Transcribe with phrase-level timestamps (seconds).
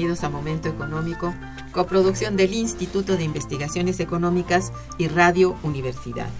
[0.00, 1.34] Bienvenidos a Momento Económico,
[1.72, 6.30] coproducción del Instituto de Investigaciones Económicas y Radio Universidad.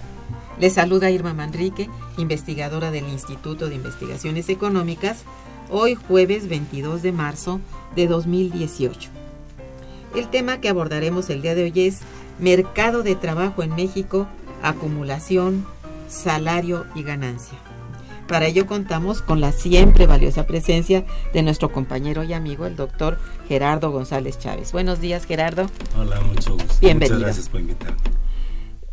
[0.58, 5.24] Les saluda Irma Manrique, investigadora del Instituto de Investigaciones Económicas,
[5.68, 7.60] hoy jueves 22 de marzo
[7.94, 9.10] de 2018.
[10.14, 11.98] El tema que abordaremos el día de hoy es
[12.38, 14.26] Mercado de Trabajo en México,
[14.62, 15.66] acumulación,
[16.08, 17.58] salario y ganancia.
[18.30, 23.18] Para ello contamos con la siempre valiosa presencia de nuestro compañero y amigo, el doctor
[23.48, 24.70] Gerardo González Chávez.
[24.70, 25.68] Buenos días, Gerardo.
[25.98, 26.76] Hola, mucho gusto.
[26.80, 27.16] Bienvenido.
[27.16, 27.98] Muchas gracias por invitarme.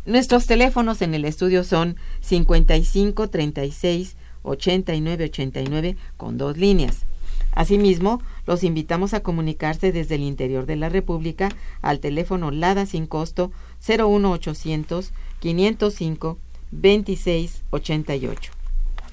[0.07, 7.05] Nuestros teléfonos en el estudio son 55 36 89 89 con dos líneas.
[7.51, 11.49] Asimismo, los invitamos a comunicarse desde el interior de la República
[11.83, 13.51] al teléfono LADA sin costo
[13.87, 16.39] 01800 505
[16.71, 18.56] 26 88.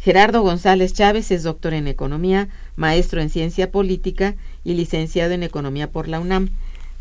[0.00, 5.90] Gerardo González Chávez es doctor en Economía, maestro en Ciencia Política y licenciado en Economía
[5.90, 6.50] por la UNAM.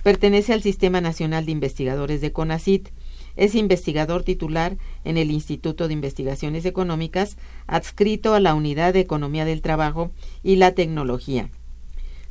[0.02, 2.90] Pertenece al Sistema Nacional de Investigadores de CONACIT.
[3.36, 7.38] Es investigador titular en el Instituto de Investigaciones Económicas,
[7.68, 10.10] adscrito a la Unidad de Economía del Trabajo
[10.42, 11.52] y la Tecnología.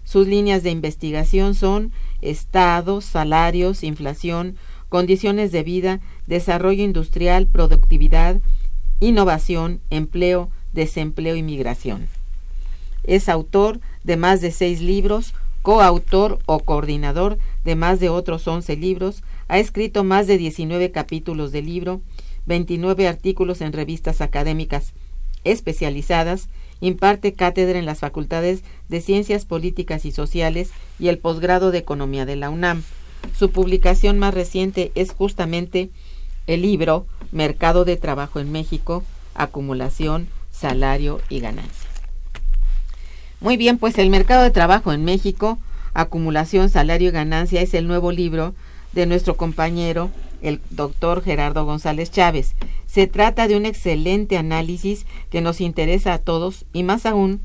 [0.03, 4.57] Sus líneas de investigación son Estado, salarios, inflación,
[4.89, 8.41] condiciones de vida, desarrollo industrial, productividad,
[9.01, 12.09] innovación, empleo, desempleo y migración.
[13.05, 18.77] Es autor de más de seis libros, coautor o coordinador de más de otros once
[18.77, 22.01] libros, ha escrito más de 19 capítulos de libro,
[22.47, 24.93] 29 artículos en revistas académicas
[25.45, 26.49] especializadas,
[26.81, 32.27] imparte cátedra en las facultades de Ciencias Políticas y Sociales y el posgrado de Economía
[32.27, 32.83] de la UNAM.
[33.37, 35.91] Su publicación más reciente es justamente
[36.47, 39.03] el libro Mercado de Trabajo en México,
[39.35, 41.91] Acumulación, salario y ganancia.
[43.41, 45.59] Muy bien, pues el mercado de trabajo en México,
[45.93, 48.55] acumulación, salario y ganancia es el nuevo libro
[48.93, 50.11] de nuestro compañero,
[50.41, 52.55] el doctor Gerardo González Chávez.
[52.87, 57.41] Se trata de un excelente análisis que nos interesa a todos y más aún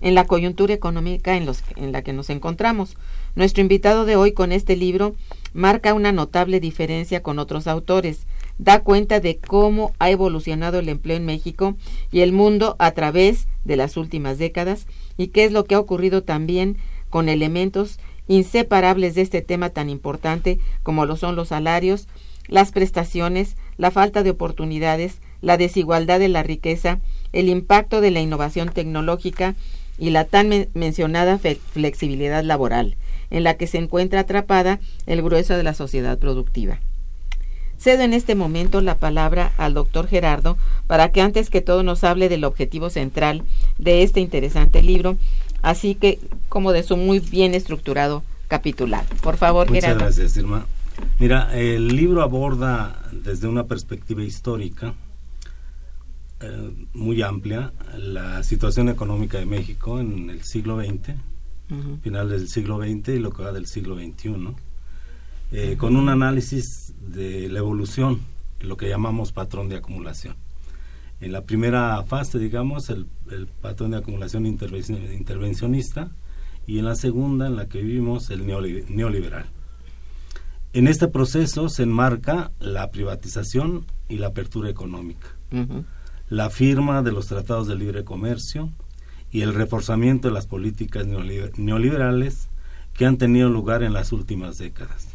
[0.00, 2.96] en la coyuntura económica en la que nos encontramos.
[3.34, 5.16] Nuestro invitado de hoy con este libro
[5.54, 8.26] marca una notable diferencia con otros autores,
[8.62, 11.74] da cuenta de cómo ha evolucionado el empleo en México
[12.12, 14.86] y el mundo a través de las últimas décadas
[15.16, 16.76] y qué es lo que ha ocurrido también
[17.10, 17.98] con elementos
[18.28, 22.06] inseparables de este tema tan importante como lo son los salarios,
[22.46, 27.00] las prestaciones, la falta de oportunidades, la desigualdad de la riqueza,
[27.32, 29.56] el impacto de la innovación tecnológica
[29.98, 32.96] y la tan mencionada flexibilidad laboral,
[33.30, 36.78] en la que se encuentra atrapada el grueso de la sociedad productiva.
[37.82, 40.56] Cedo en este momento la palabra al doctor Gerardo
[40.86, 43.42] para que antes que todo nos hable del objetivo central
[43.76, 45.18] de este interesante libro,
[45.62, 49.04] así que como de su muy bien estructurado capitular.
[49.20, 50.64] Por favor, Muchas gracias, Irma.
[51.18, 54.94] Mira, el libro aborda desde una perspectiva histórica
[56.40, 61.16] eh, muy amplia la situación económica de México en el siglo XX,
[62.02, 64.54] final del siglo XX y lo que va del siglo XXI
[65.52, 68.20] eh, con un análisis de la evolución,
[68.60, 70.34] lo que llamamos patrón de acumulación.
[71.20, 73.06] En la primera fase, digamos, el,
[73.60, 76.10] patrón de acumulación intervencionista
[76.66, 79.44] y en la segunda, en la que vivimos, el neoliberal.
[80.72, 85.28] En este proceso se enmarca la privatización y la apertura económica,
[86.30, 88.70] la firma de los tratados de libre comercio
[89.30, 92.48] y el reforzamiento de las políticas neoliberales
[92.94, 95.11] que han tenido lugar en las últimas décadas.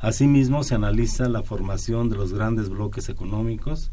[0.00, 3.92] Asimismo, se analiza la formación de los grandes bloques económicos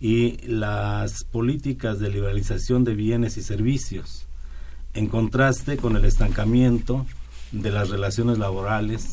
[0.00, 4.28] y las políticas de liberalización de bienes y servicios,
[4.94, 7.06] en contraste con el estancamiento
[7.50, 9.10] de las relaciones laborales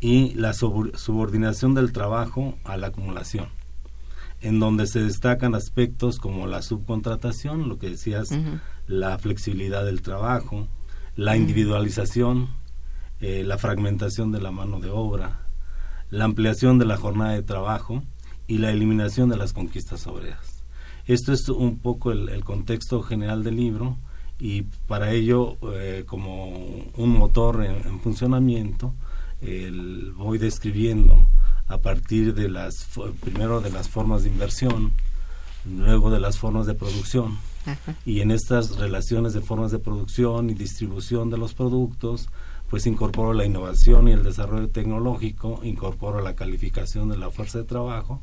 [0.00, 3.48] y la subordinación del trabajo a la acumulación,
[4.40, 8.28] en donde se destacan aspectos como la subcontratación, lo que decías,
[8.86, 10.68] la flexibilidad del trabajo,
[11.16, 12.48] la individualización,
[13.18, 15.39] eh, la fragmentación de la mano de obra,
[16.10, 18.02] la ampliación de la jornada de trabajo
[18.46, 20.64] y la eliminación de las conquistas obreras.
[21.06, 23.96] Esto es un poco el, contexto general del libro
[24.38, 26.48] y para ello, eh, como
[26.96, 28.94] un motor en, funcionamiento,
[30.16, 31.26] voy describiendo
[31.68, 32.88] a partir de las,
[33.20, 34.92] primero de las formas de inversión,
[35.64, 37.38] luego de las formas de producción,
[38.04, 42.28] y en estas relaciones de formas de producción y distribución de los productos,
[42.70, 47.64] pues incorporo la innovación y el desarrollo tecnológico, incorporo la calificación de la fuerza de
[47.64, 48.20] trabajo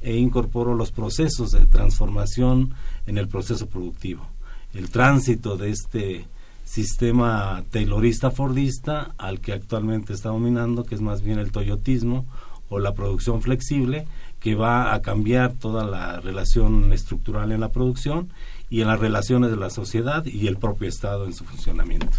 [0.00, 2.72] e incorporo los procesos de transformación
[3.06, 4.26] en el proceso productivo.
[4.72, 6.24] El tránsito de este
[6.64, 12.24] sistema taylorista fordista al que actualmente está dominando, que es más bien el toyotismo
[12.70, 14.06] o la producción flexible,
[14.38, 18.30] que va a cambiar toda la relación estructural en la producción
[18.70, 22.16] y en las relaciones de la sociedad y el propio Estado en su funcionamiento.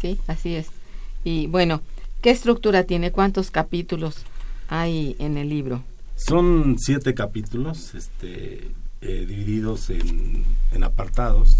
[0.00, 0.79] Sí, así es.
[1.24, 1.82] Y bueno,
[2.22, 3.12] ¿qué estructura tiene?
[3.12, 4.24] ¿Cuántos capítulos
[4.68, 5.82] hay en el libro?
[6.16, 8.70] Son siete capítulos, este,
[9.02, 10.44] eh, divididos en,
[10.82, 11.58] apartados,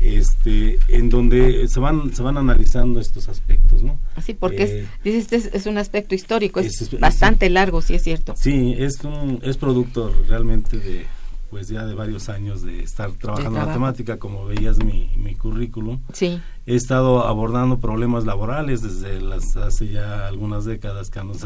[0.00, 3.98] este, en donde se van, se van analizando estos aspectos, ¿no?
[4.16, 8.34] Así, porque es, eh, este es, un aspecto histórico, es, bastante largo, sí es cierto.
[8.36, 11.06] Sí, es un, es producto realmente de,
[11.52, 15.34] pues ya de varios años de estar trabajando en la temática, como veías mi, mi
[15.34, 16.00] currículum.
[16.14, 16.40] Sí.
[16.64, 21.44] He estado abordando problemas laborales desde las hace ya algunas décadas que nos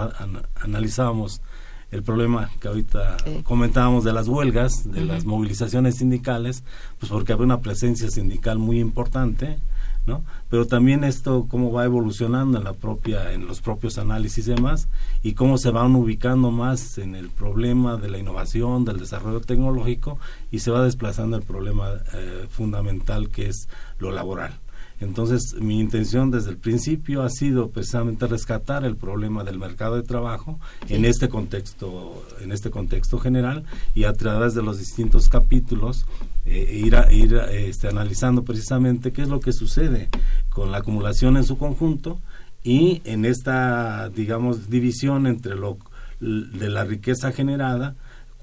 [0.55, 1.43] analizábamos
[1.91, 6.63] el problema que ahorita comentábamos de las huelgas, de las movilizaciones sindicales,
[7.01, 9.59] pues porque había una presencia sindical muy importante
[10.07, 10.25] ¿no?
[10.49, 14.89] Pero también esto cómo va evolucionando en la propia en los propios análisis y demás
[15.23, 20.19] y cómo se van ubicando más en el problema de la innovación, del desarrollo tecnológico
[20.51, 24.53] y se va desplazando el problema eh, fundamental que es lo laboral.
[25.01, 30.03] Entonces, mi intención desde el principio ha sido precisamente rescatar el problema del mercado de
[30.03, 36.07] trabajo en este contexto, en este contexto general y a través de los distintos capítulos
[36.47, 40.09] eh, ir, a, ir este, analizando precisamente qué es lo que sucede
[40.49, 42.19] con la acumulación en su conjunto
[42.65, 45.77] y en esta, digamos, división entre lo
[46.21, 47.95] de la riqueza generada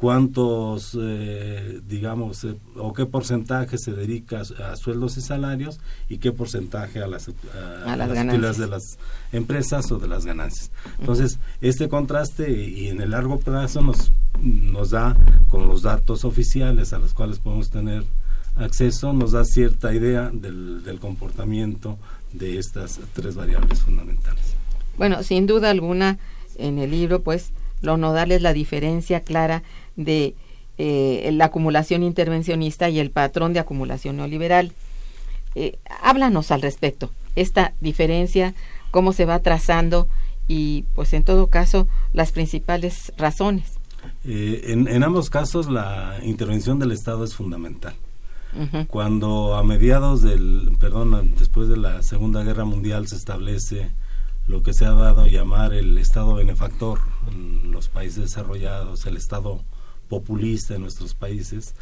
[0.03, 5.79] cuántos, eh, digamos, eh, o qué porcentaje se dedica a, sueldos y salarios
[6.09, 7.29] y qué porcentaje a las,
[7.85, 8.97] a, las, de las
[9.31, 10.71] empresas o de las ganancias.
[10.99, 15.15] Entonces, este contraste y, en el largo plazo nos, nos da,
[15.47, 18.03] con los datos oficiales a los cuales podemos tener
[18.57, 21.97] acceso, nos da cierta idea del, del comportamiento
[22.33, 24.53] de estas tres variables fundamentales.
[24.97, 26.17] Bueno, sin duda alguna,
[26.57, 29.63] en el libro, pues, lo nodal es la diferencia clara
[29.95, 30.35] de
[30.77, 34.71] eh, la acumulación intervencionista y el patrón de acumulación neoliberal.
[35.55, 38.55] Eh, háblanos al respecto, esta diferencia,
[38.89, 40.07] cómo se va trazando
[40.47, 43.73] y, pues en todo caso, las principales razones.
[44.25, 47.95] Eh, en, ambos casos, la intervención del Estado es fundamental.
[48.87, 53.89] Cuando a mediados del, perdón, después de la Segunda Guerra Mundial se establece
[54.47, 56.99] lo que se ha dado a llamar el Estado benefactor
[57.31, 59.63] en los países desarrollados, el Estado
[60.13, 61.73] populista en nuestros países,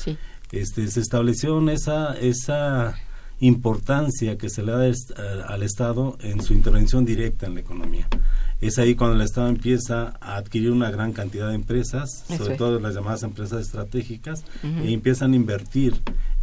[0.51, 2.95] este, se estableció esa, esa
[3.41, 4.91] importancia que se le da
[5.47, 8.07] al Estado en su intervención directa en la economía.
[8.61, 12.79] Es ahí cuando el Estado empieza a adquirir una gran cantidad de empresas, sobre todo
[12.79, 15.93] las llamadas empresas estratégicas, e empiezan a invertir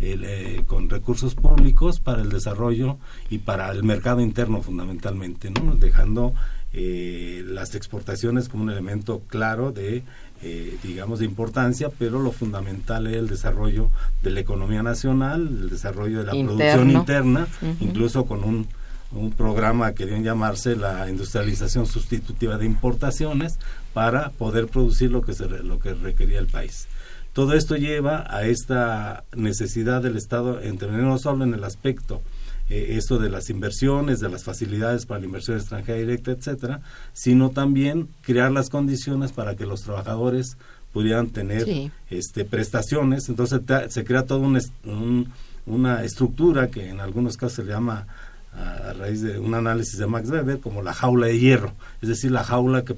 [0.00, 2.98] eh, con recursos públicos para el desarrollo
[3.30, 5.76] y para el mercado interno fundamentalmente, ¿no?
[5.76, 6.34] dejando
[6.74, 10.02] eh, las exportaciones como un elemento claro de
[10.42, 13.90] eh, digamos, de importancia, pero lo fundamental es el desarrollo
[14.22, 17.48] de la economía nacional, el desarrollo de la producción interna,
[17.80, 18.68] incluso con un,
[19.12, 23.58] un programa que deben llamarse la industrialización sustitutiva de importaciones
[23.94, 26.86] para poder producir lo que, se, lo que requería el país.
[27.32, 32.20] Todo esto lleva a esta necesidad del Estado intervenir no solo en el aspecto
[32.68, 36.80] eh, eso de las inversiones, de las facilidades para la inversión extranjera directa, etcétera,
[37.12, 40.56] sino también crear las condiciones para que los trabajadores
[40.92, 43.28] pudieran tener este, prestaciones.
[43.28, 44.48] Entonces se crea toda
[45.66, 48.06] una estructura que en algunos casos se le llama
[48.58, 51.72] a, raíz de un análisis de Max Weber como la jaula de hierro,
[52.02, 52.94] es decir, la jaula que,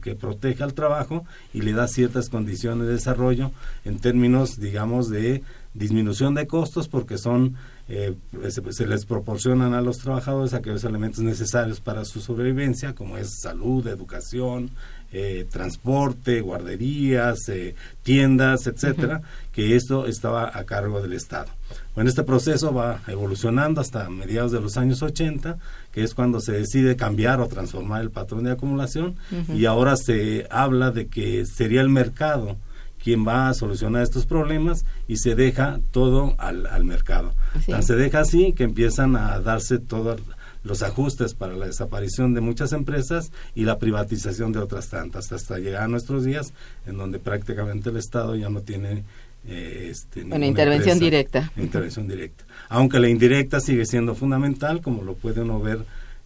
[0.00, 3.50] que protege al trabajo y le da ciertas condiciones de desarrollo
[3.84, 5.42] en términos, digamos, de
[5.74, 8.14] disminución de costos porque son eh,
[8.48, 13.86] se, les proporcionan a los trabajadores aquellos elementos necesarios para su sobrevivencia, como es salud,
[13.86, 14.70] educación,
[15.12, 19.20] eh, transporte, guarderías, eh, tiendas, etcétera,
[19.52, 21.50] que esto estaba a cargo del Estado.
[21.94, 25.58] Bueno, este proceso va evolucionando hasta mediados de los años 80,
[25.92, 29.14] que es cuando se decide cambiar o transformar el patrón de acumulación,
[29.54, 32.56] y ahora se habla de que sería el mercado
[33.04, 37.34] quien va a solucionar estos problemas y se deja todo al, al mercado.
[37.82, 40.22] se deja así que empiezan a darse todos
[40.62, 45.58] los ajustes para la desaparición de muchas empresas y la privatización de otras tantas, hasta
[45.58, 46.54] llegar a nuestros días
[46.86, 49.04] en donde prácticamente el Estado ya no tiene
[49.46, 51.52] eh, este, una intervención directa.
[51.58, 52.44] Intervención directa.
[52.70, 55.84] Aunque la indirecta sigue siendo fundamental, como lo puede uno ver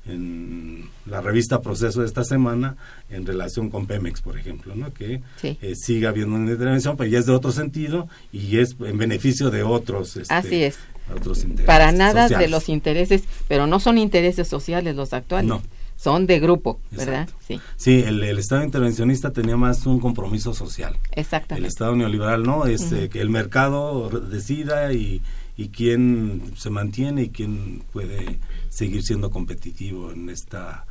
[0.09, 2.77] en la revista Proceso de esta semana
[3.11, 4.93] en relación con Pemex, por ejemplo, ¿no?
[4.93, 8.99] que eh, sigue habiendo una intervención, pero ya es de otro sentido y es en
[8.99, 10.17] beneficio de otros.
[10.17, 10.79] Este, Así es.
[11.15, 15.49] Otros Para nada de los intereses, pero no son intereses sociales los actuales.
[15.49, 15.62] No.
[15.97, 17.29] Son de grupo, ¿verdad?
[17.45, 20.97] Sí, sí el, Estado intervencionista tenía más un compromiso social.
[21.11, 21.67] Exactamente.
[21.67, 25.23] El Estado neoliberal no, es eh, que el mercado decida y,
[25.59, 28.38] y quién se mantiene y quién puede
[28.71, 30.87] seguir siendo competitivo en esta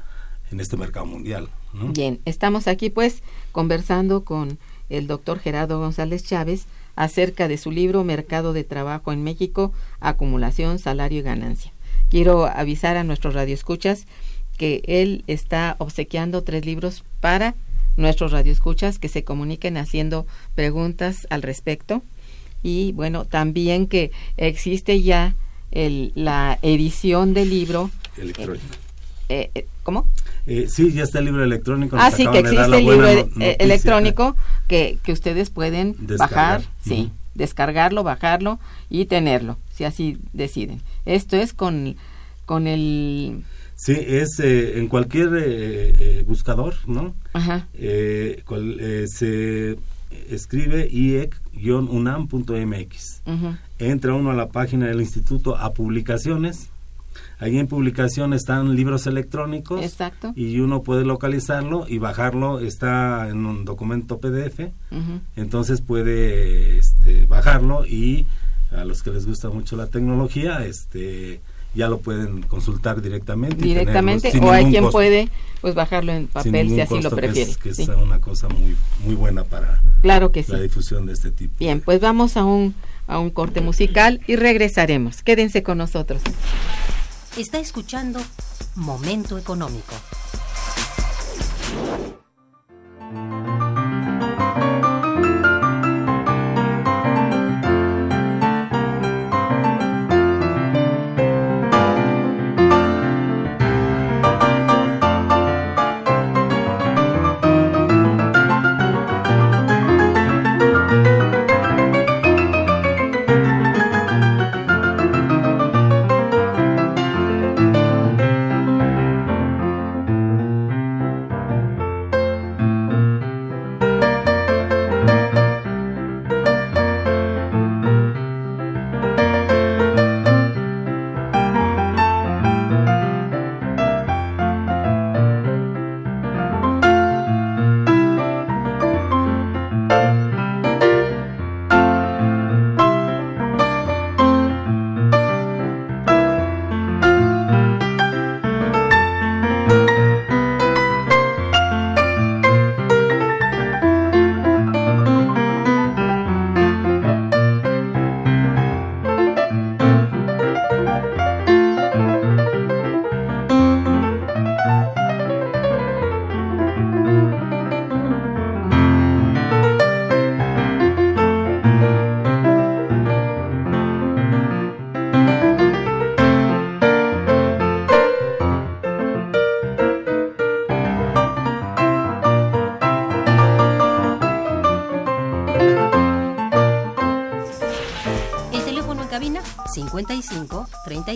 [0.52, 1.50] en este mercado mundial.
[1.74, 3.22] Bien, estamos aquí pues
[3.52, 4.60] conversando con
[4.90, 10.80] el doctor Gerardo González Chávez acerca de su libro Mercado de Trabajo en México, Acumulación,
[10.80, 11.72] Salario y Ganancia.
[12.10, 14.06] Quiero avisar a nuestros radioescuchas
[14.58, 17.56] que él está obsequiando tres libros para
[17.98, 22.02] nuestros radioescuchas que se comuniquen haciendo preguntas al respecto.
[22.64, 25.36] Y bueno, también que existe ya
[25.72, 27.92] el, la edición del libro.
[28.18, 28.66] Electrónico.
[29.30, 30.08] Eh, eh, ¿Cómo?
[30.46, 31.98] Eh, sí, ya está el libro electrónico.
[32.00, 34.36] Ah, sí, que existe el libro electrónico
[34.68, 38.60] que, que ustedes pueden bajar, sí, descargarlo, bajarlo
[38.90, 40.82] y tenerlo, si así deciden.
[41.06, 41.96] Esto es con,
[42.46, 43.44] con el...
[43.76, 47.14] Sí, es en cualquier buscador, ¿no?
[47.34, 47.68] Ajá.
[47.76, 49.78] se
[50.30, 52.32] escribe iec-unam.mx.
[53.80, 56.70] Entra uno a la página del instituto a publicaciones.
[57.40, 59.84] Allí en publicación están libros electrónicos.
[59.84, 60.34] Exacto.
[60.36, 62.60] Y uno puede localizarlo y bajarlo.
[62.60, 64.72] Está en un documento PDF.
[65.36, 68.26] Entonces puede este, bajarlo y
[68.76, 71.42] a los que les gusta mucho la tecnología, este
[71.78, 73.64] ya lo pueden consultar directamente.
[73.64, 75.30] Directamente, o hay quien puede
[75.62, 77.54] pues bajarlo en papel si así lo prefiere.
[77.62, 81.54] Que es, una cosa muy, muy buena para claro que la difusión de este tipo.
[81.60, 82.74] Bien, pues vamos a un,
[83.06, 85.22] a un corte musical y regresaremos.
[85.22, 86.22] Quédense con nosotros.
[87.38, 88.20] Está escuchando
[88.76, 89.94] Momento Económico.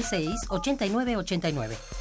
[0.02, 2.01] 55 36 89 89.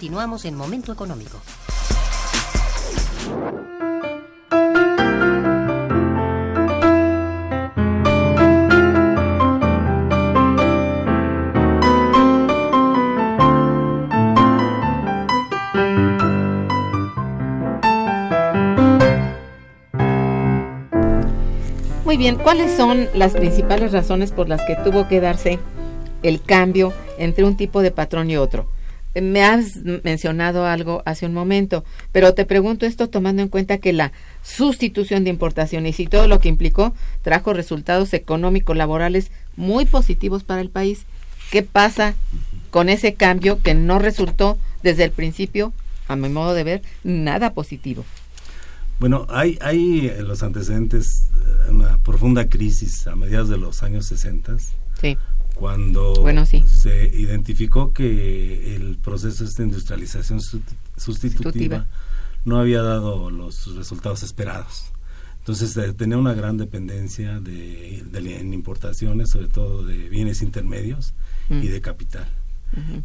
[0.00, 1.38] Continuamos en Momento Económico.
[22.06, 25.58] Muy bien, ¿cuáles son las principales razones por las que tuvo que darse
[26.22, 28.69] el cambio entre un tipo de patrón y otro?
[29.14, 33.92] Me has mencionado algo hace un momento, pero te pregunto esto tomando en cuenta que
[33.92, 40.44] la sustitución de importaciones y todo lo que implicó trajo resultados económicos laborales muy positivos
[40.44, 41.04] para el país.
[41.50, 42.14] ¿Qué pasa
[42.70, 45.72] con ese cambio que no resultó desde el principio,
[46.06, 48.04] a mi modo de ver, nada positivo?
[49.00, 54.06] Bueno, hay, hay en los antecedentes eh, una profunda crisis a mediados de los años
[54.06, 54.58] 60.
[55.00, 55.16] Sí
[55.60, 56.14] cuando
[56.66, 60.40] se identificó que el proceso de industrialización
[60.96, 61.86] sustitutiva,
[62.46, 64.86] no había dado los resultados esperados.
[65.40, 71.12] Entonces eh, tenía una gran dependencia de, en importaciones, sobre todo de bienes intermedios
[71.50, 71.70] y mm.
[71.70, 72.26] de capital.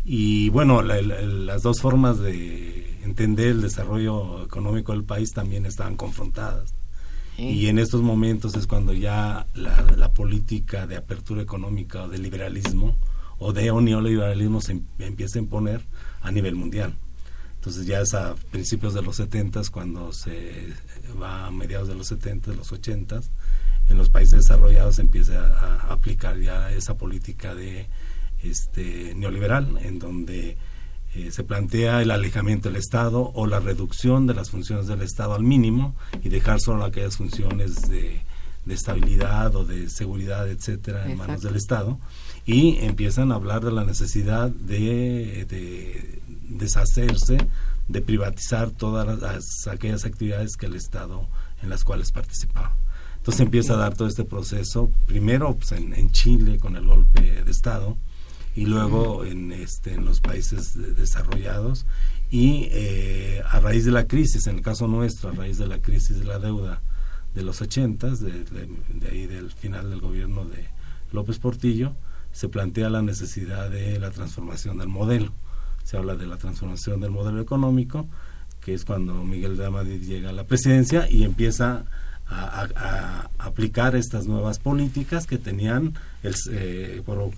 [0.06, 6.74] Y bueno, las dos formas de entender el desarrollo económico del país también estaban confrontadas.
[7.38, 12.96] Y en estos momentos es cuando ya la, política de apertura económica o de liberalismo
[13.40, 15.82] o de neoliberalismo se em, empieza a imponer
[16.22, 16.96] a nivel mundial.
[17.56, 20.74] Entonces ya es a principios de los 70 cuando se
[21.22, 23.22] va a mediados de los 70, de los 80
[23.90, 27.88] en los países desarrollados se empieza a, aplicar ya esa política de
[28.44, 30.58] este neoliberal en donde
[31.16, 35.34] eh, se plantea el alejamiento del Estado o la reducción de las funciones del Estado
[35.34, 38.22] al mínimo y dejar solo aquellas funciones de,
[38.68, 41.98] estabilidad o de seguridad, etcétera, en manos del Estado.
[42.46, 47.38] Y empiezan a hablar de la necesidad de, deshacerse,
[47.88, 51.30] de privatizar todas las, aquellas actividades que el Estado
[51.64, 52.76] en las cuales participaba.
[53.16, 57.52] Entonces empieza a dar todo este proceso, primero pues, en Chile con el golpe de
[57.52, 57.96] Estado,
[58.56, 61.86] y luego en, este, en los países desarrollados
[62.30, 65.82] y eh, a raíz de la crisis, en el caso nuestro, a raíz de la
[65.82, 66.82] crisis de la deuda
[67.34, 70.66] de los ochentas, de, de, ahí del final del gobierno de
[71.12, 71.94] López Portillo,
[72.32, 75.34] se plantea la necesidad de la transformación del modelo.
[75.84, 78.08] Se habla de la transformación del modelo económico,
[78.62, 81.86] que es cuando Miguel de Amadrid llega a la presidencia y empieza
[82.28, 87.32] a, aplicar estas nuevas políticas que tenían el, eh, por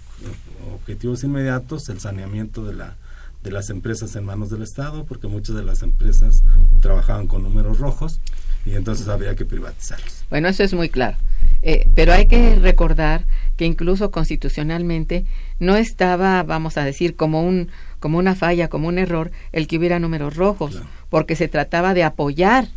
[0.73, 2.95] objetivos inmediatos el saneamiento de la
[3.43, 6.43] de las empresas en manos del Estado, porque muchas de las empresas
[6.81, 8.19] trabajaban con números rojos
[8.65, 10.25] y entonces había que privatizarlos.
[10.29, 11.17] Bueno, eso es muy claro.
[11.61, 15.25] Eh, pero hay que recordar que incluso constitucionalmente
[15.59, 17.69] no estaba, vamos a decir, como un
[17.99, 22.03] como una falla, como un error el que hubiera números rojos, porque se trataba de
[22.03, 22.67] apoyar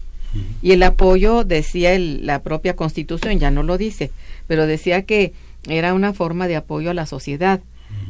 [0.62, 4.10] y el apoyo, decía la propia constitución, ya no lo dice,
[4.46, 5.32] pero decía que
[5.68, 7.60] era una forma de apoyo a la sociedad,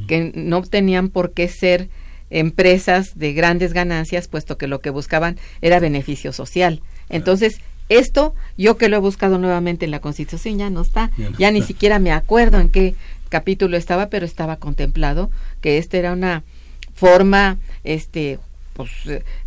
[0.06, 1.88] que no tenían por qué ser
[2.28, 6.82] empresas de grandes ganancias, puesto que lo que buscaban era beneficio social.
[7.08, 11.50] Entonces, esto, yo que lo he buscado nuevamente en la Constitución, ya no está, ya,
[11.50, 12.94] ni siquiera me acuerdo en qué
[13.28, 15.30] capítulo estaba, pero estaba contemplado
[15.60, 16.44] que esta era una
[16.94, 18.38] forma este
[18.74, 18.90] pues,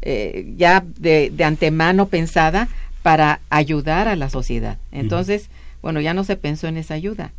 [0.02, 2.68] eh, ya de, de, antemano pensada
[3.02, 4.78] para ayudar a la sociedad.
[4.92, 5.50] Entonces,
[5.82, 7.34] bueno, ya no se pensó en esa ayuda,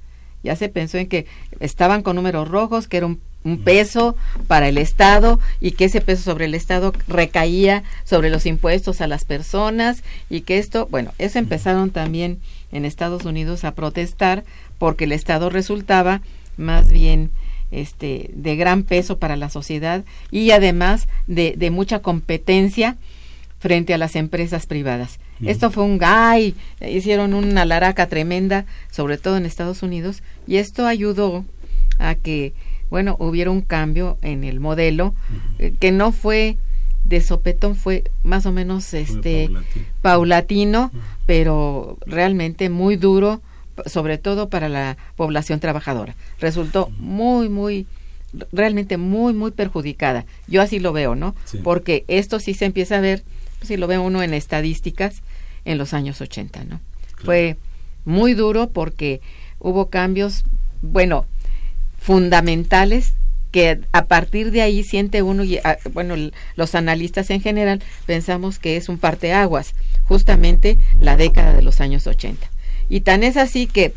[0.45, 1.27] ya se pensó en que
[1.61, 3.21] estaban con números rojos, que era un,
[3.63, 4.17] peso
[4.47, 9.07] para el Estado y que ese peso sobre el Estado recaía sobre los impuestos a
[9.07, 12.39] las personas y que esto, bueno, eso empezaron también
[12.73, 14.45] en Estados Unidos a protestar
[14.79, 16.23] porque el Estado resultaba
[16.57, 17.33] más bien
[17.81, 22.97] este, de gran peso para la sociedad y además de, de mucha competencia
[23.59, 25.19] frente a las empresas privadas.
[25.43, 30.87] Esto fue un gay, hicieron una laraca tremenda, sobre todo en Estados Unidos, y esto
[30.87, 31.45] ayudó
[31.99, 32.53] a que,
[32.91, 35.15] bueno, hubiera un cambio en el modelo,
[35.59, 36.57] eh, que no fue
[37.05, 39.91] de sopetón, fue más o menos este paulatino.
[40.03, 40.91] paulatino,
[41.27, 43.43] pero realmente muy duro,
[43.87, 46.15] sobre todo para la población trabajadora.
[46.41, 47.87] Resultó muy, muy,
[48.53, 50.25] realmente muy, muy perjudicada.
[50.47, 51.35] Yo así lo veo, ¿no?
[51.45, 51.59] Sí.
[51.63, 53.23] Porque esto sí se empieza a ver,
[53.59, 55.23] pues, si lo ve uno en estadísticas,
[55.65, 56.81] en los años 80, ¿no?
[57.25, 57.57] Fue
[58.05, 59.21] muy duro porque
[59.59, 60.45] hubo cambios,
[60.83, 61.25] bueno,
[61.99, 63.15] fundamentales
[63.51, 66.17] que a partir de ahí siente uno y ah, bueno
[66.57, 72.09] los analistas en general pensamos que es un parteaguas justamente la década de los años
[72.09, 72.51] 80
[72.89, 73.93] y tan es así que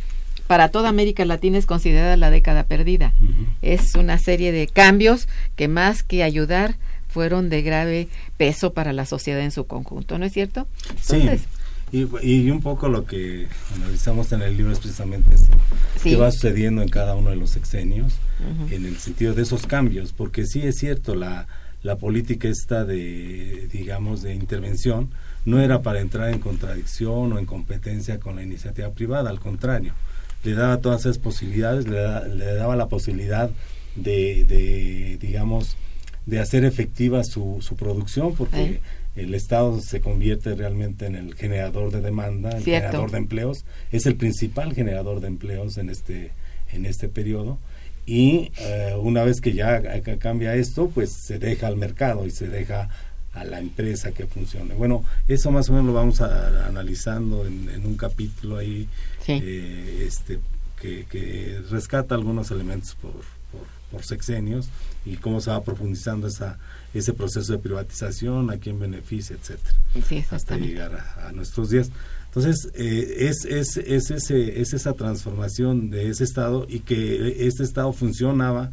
[0.48, 3.14] para toda América Latina es considerada la década perdida.
[3.62, 6.76] Es una serie de cambios que más que ayudar
[7.10, 10.68] fueron de grave peso para la sociedad en su conjunto no es cierto
[11.02, 11.28] Sí,
[11.92, 15.46] y, y un poco lo que analizamos en el libro es precisamente eso,
[16.02, 16.12] Sí.
[16.12, 18.14] qué va sucediendo en cada uno de los sexenios,
[18.70, 21.48] en el sentido de esos cambios, porque sí es cierto, la,
[21.82, 25.10] la política esta de, digamos, de intervención
[25.48, 29.94] no era para entrar en contradicción o en competencia con la iniciativa privada, al contrario,
[30.44, 33.50] le daba todas esas posibilidades, le, da- le daba la posibilidad
[33.96, 35.78] de, de, digamos,
[36.26, 38.80] de hacer efectiva su, su producción, porque Eh.
[39.16, 42.88] el Estado se convierte realmente en el generador de demanda, el Cierto.
[42.88, 46.32] generador de empleos, es el principal generador de empleos en este,
[46.74, 47.58] en este periodo.
[48.06, 52.32] Y eh, una vez que ya ca- cambia esto, pues se deja al mercado y
[52.32, 52.90] se deja
[53.40, 54.74] a la empresa que funcione.
[54.76, 58.88] Bueno, eso más o menos lo vamos a, a- analizando en, en un capítulo ahí
[59.26, 59.40] Sí.
[59.44, 60.40] eh, este,
[60.82, 63.12] que, que rescata algunos elementos por,
[63.52, 64.70] por, por sexenios
[65.06, 66.58] y cómo se va profundizando esa,
[66.94, 69.74] ese proceso de privatización, a quién beneficia, etcétera
[70.08, 71.90] sí hasta llegar a, a nuestros días.
[72.28, 77.64] Entonces, eh, es, es, es, ese, es esa transformación de ese Estado y que este
[77.64, 78.72] Estado funcionaba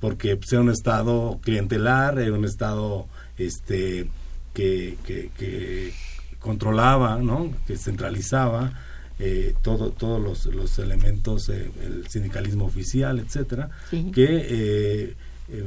[0.00, 3.06] porque pues, era un Estado clientelar, era un Estado
[3.46, 4.08] este,
[4.54, 5.92] que, que, que
[6.38, 7.52] controlaba, ¿no?
[7.66, 8.72] que centralizaba
[9.18, 14.10] eh, todo, todos los, los elementos, eh, el sindicalismo oficial, etcétera, Sí.
[14.14, 15.14] que eh,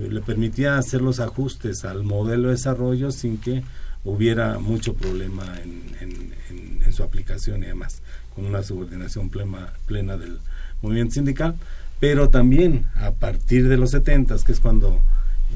[0.10, 3.64] le permitía hacer los ajustes al modelo de desarrollo sin que
[4.06, 8.02] hubiera mucho problema en, en- en- en su aplicación y demás,
[8.36, 10.40] con una subordinación plena, plena del
[10.82, 11.56] movimiento sindical,
[12.00, 15.00] pero también a partir de los 70, que es cuando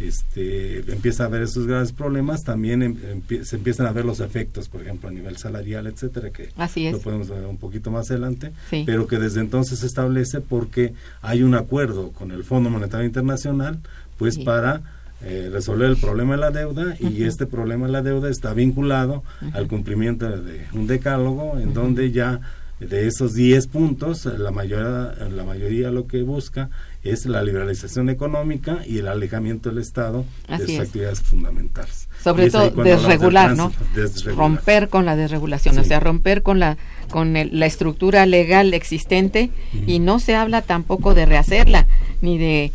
[0.02, 4.20] este, empieza a haber esos graves problemas, también em- empie- se empiezan a ver los
[4.20, 6.94] efectos, por ejemplo, a nivel salarial, etcétera, que Así es.
[6.94, 8.84] lo podemos ver un poquito más adelante, Sí.
[8.86, 13.80] pero que desde entonces se establece porque hay un acuerdo con el Fondo Monetario Internacional,
[14.18, 14.44] pues Sí.
[14.44, 14.82] para
[15.24, 19.24] eh, resolver el problema de la deuda y este problema de la deuda está vinculado
[19.54, 22.40] al cumplimiento de un decálogo en donde ya
[22.80, 26.70] de esos 10 puntos la mayoría la mayoría lo que busca
[27.12, 30.82] es la liberalización económica y el alejamiento del Estado Así de sus es.
[30.82, 32.08] actividades fundamentales.
[32.24, 33.72] Sobre todo desregular, ¿no?
[33.96, 34.38] desregular.
[34.38, 36.78] Romper con la desregulación, o sea, romper con la
[37.12, 39.50] con el- la estructura legal existente
[39.86, 41.88] y no se habla tampoco de rehacerla
[42.22, 42.72] ni de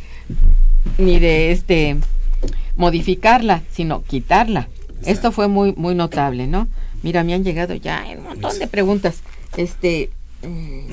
[0.98, 1.96] ni de este
[2.76, 4.68] modificarla, sino quitarla.
[5.04, 6.68] Esto fue muy muy notable, ¿no?
[7.02, 9.20] Mira, me han llegado ya un montón de preguntas.
[9.56, 10.10] Este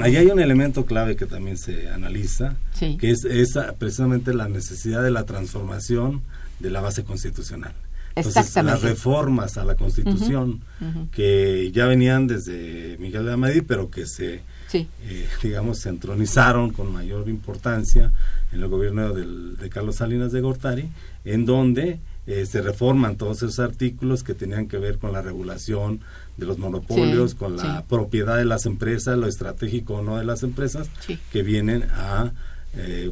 [0.01, 2.97] Ahí hay un elemento clave que también se analiza, Sí.
[2.97, 6.21] que es esa, precisamente la necesidad de la transformación
[6.59, 7.73] de la base constitucional.
[8.15, 8.81] Entonces, Exactamente.
[8.81, 11.07] las reformas a la Constitución, ujú.
[11.11, 16.71] que ya venían desde Miguel de Amadí, pero que se, sí, eh, digamos, se entronizaron
[16.71, 18.11] con mayor importancia
[18.51, 20.89] en el gobierno del- de Carlos Salinas de Gortari,
[21.23, 21.99] en donde
[22.31, 25.99] eh, se reforman todos esos artículos que tenían que ver con la regulación
[26.37, 27.83] de los monopolios, Sí, con la sí.
[27.89, 31.17] propiedad de las empresas, lo estratégico o no de las empresas, Sí.
[31.31, 32.31] que vienen a,
[32.75, 33.11] eh,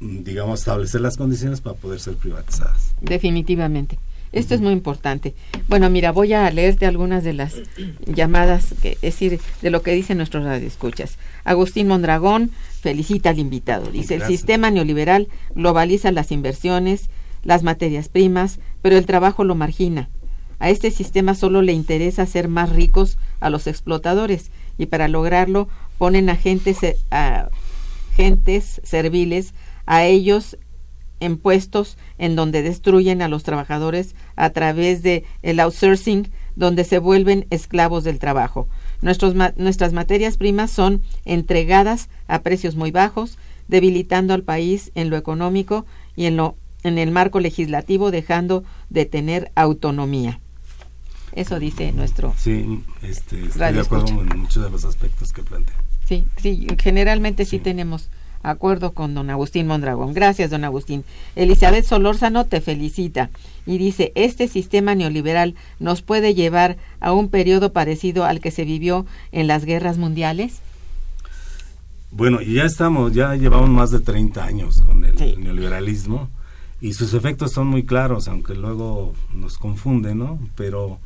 [0.00, 2.92] digamos, establecer las condiciones para poder ser privatizadas.
[3.00, 3.98] definitivamente.
[4.32, 5.32] Esto es muy importante.
[5.68, 7.54] Bueno, mira, voy a leerte algunas de las
[8.04, 11.18] llamadas, que, es decir, de lo que dicen nuestros radioescuchas.
[11.44, 13.92] Agustín Mondragón felicita al invitado.
[13.92, 17.08] Dice, el sistema neoliberal globaliza las inversiones,
[17.44, 20.10] las materias primas, pero el trabajo lo margina.
[20.58, 25.68] A este sistema solo le interesa hacer más ricos a los explotadores y para lograrlo
[25.98, 26.96] ponen a gentes,
[28.82, 29.54] serviles
[29.86, 30.56] a ellos
[31.20, 36.98] en puestos en donde destruyen a los trabajadores a través de el outsourcing donde se
[36.98, 38.68] vuelven esclavos del trabajo.
[39.00, 45.84] Nuestras materias primas son entregadas a precios muy bajos, debilitando al país en lo económico
[46.16, 50.38] y en lo en el marco legislativo dejando de tener autonomía.
[51.32, 52.32] Eso dice nuestro.
[52.38, 55.74] Sí, este, estoy de acuerdo en muchos de los aspectos que plantea.
[56.06, 58.08] Sí, sí, generalmente sí, tenemos
[58.44, 60.12] acuerdo con don Agustín Mondragón.
[60.12, 61.02] Gracias, don Agustín.
[61.34, 63.30] Elizabeth Solórzano te felicita
[63.66, 68.64] y dice, este sistema neoliberal nos puede llevar a un periodo parecido al que se
[68.64, 70.60] vivió en las guerras mundiales.
[72.10, 76.28] Bueno, ya estamos, ya llevamos más de 30 años con el neoliberalismo
[76.84, 80.38] y sus efectos son muy claros, aunque luego nos confunden, ¿no?
[80.54, 80.98] Pero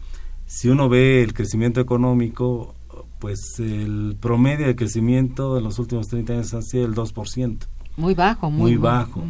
[0.45, 2.75] si uno ve el crecimiento económico,
[3.21, 7.59] pues el promedio de crecimiento en los últimos 30 años ha sido el 2%.
[7.97, 9.23] Muy bajo, muy, muy bajo.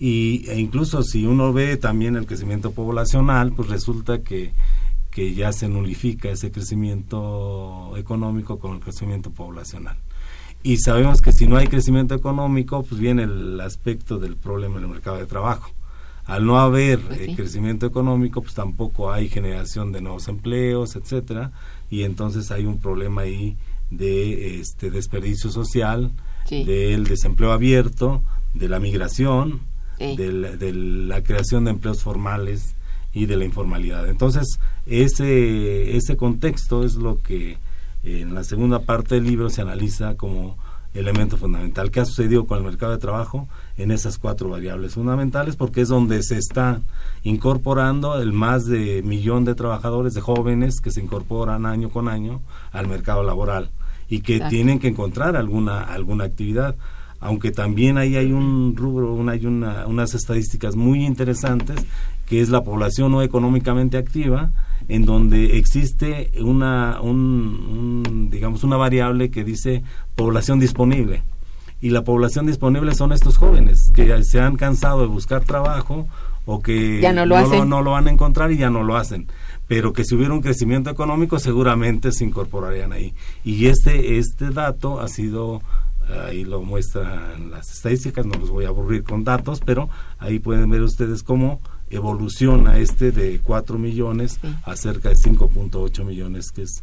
[0.00, 4.50] y, e incluso si uno ve también el crecimiento poblacional, pues resulta que,
[5.12, 9.96] que ya se nulifica ese crecimiento económico con el crecimiento poblacional.
[10.64, 14.82] Y sabemos que si no hay crecimiento económico, pues viene el aspecto del problema en
[14.82, 15.70] el mercado de trabajo.
[16.24, 21.52] Al no haber pues eh, crecimiento económico, pues tampoco hay generación de nuevos empleos, etcétera,
[21.90, 23.56] y entonces hay un problema ahí
[23.90, 26.12] de este desperdicio social,
[26.48, 28.22] del desempleo abierto,
[28.54, 29.60] de la migración,
[29.98, 30.32] de,
[30.72, 32.74] la, creación de empleos formales
[33.12, 34.08] y de la informalidad.
[34.08, 37.58] Entonces, ese, ese contexto es lo que
[38.02, 40.56] en la segunda parte del libro se analiza como
[40.94, 41.90] elemento fundamental.
[41.90, 45.56] ¿Qué ha sucedido con el mercado de trabajo en esas cuatro variables fundamentales?
[45.56, 46.80] Porque es donde se está
[47.22, 52.42] incorporando el más de millón de trabajadores, de jóvenes que se incorporan año con año
[52.72, 53.70] al mercado laboral
[54.08, 56.76] y que tienen que encontrar alguna, alguna actividad.
[57.20, 61.76] Aunque también ahí hay un rubro, una, hay una, unas estadísticas muy interesantes,
[62.32, 64.52] que es la población no económicamente activa,
[64.88, 69.82] en donde existe una, un, digamos, una variable que dice
[70.16, 71.24] población disponible.
[71.82, 76.08] Y la población disponible son estos jóvenes que se han cansado de buscar trabajo
[76.46, 79.26] o que no lo, no, lo, van a encontrar y ya no lo hacen.
[79.68, 83.12] Pero que si hubiera un crecimiento económico seguramente se incorporarían ahí.
[83.44, 85.60] Y este, este dato ha sido
[86.26, 90.70] ahí lo muestran las estadísticas, no los voy a aburrir con datos, pero ahí pueden
[90.70, 91.60] ver ustedes cómo
[91.92, 96.82] evoluciona este de 4 millones a cerca de 5.8 millones, que es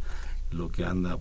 [0.52, 1.18] lo que anda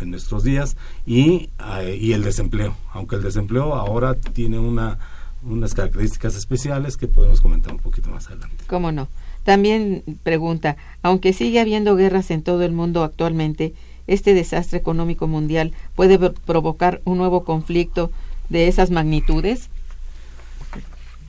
[0.00, 4.98] en nuestros días, y, eh, y el desempleo, aunque el desempleo ahora tiene una,
[5.42, 8.64] unas características especiales que podemos comentar un poquito más adelante.
[8.66, 9.08] ¿Cómo no?
[9.44, 13.74] También pregunta, aunque sigue habiendo guerras en todo el mundo actualmente,
[14.06, 18.10] ¿este desastre económico mundial puede provocar un nuevo conflicto
[18.48, 19.68] de esas magnitudes?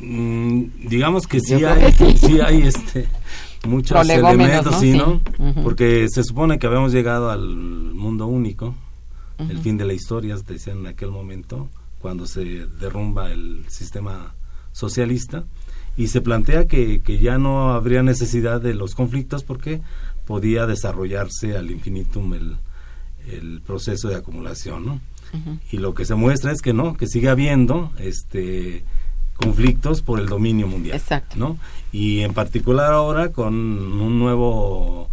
[0.05, 2.39] Mm, digamos que sí hay, sí.
[2.41, 3.07] hay este
[3.67, 5.21] muchos elementos, ¿no?
[5.37, 5.63] ¿no?
[5.63, 8.75] Porque se supone que habíamos llegado al mundo único,
[9.37, 14.35] el fin de la historia, se decía en aquel momento, cuando se derrumba el sistema
[14.71, 15.45] socialista,
[15.95, 19.81] y se plantea que, que ya no habría necesidad de los conflictos porque
[20.25, 22.57] podía desarrollarse al infinitum el,
[23.27, 25.01] el proceso de acumulación, ¿no?
[25.71, 28.83] Y lo que se muestra es que no, que sigue habiendo este
[29.43, 30.97] conflictos por el dominio mundial.
[30.97, 31.35] Exacto.
[31.37, 31.57] ¿no?
[31.91, 35.09] Y en particular ahora con un nuevo,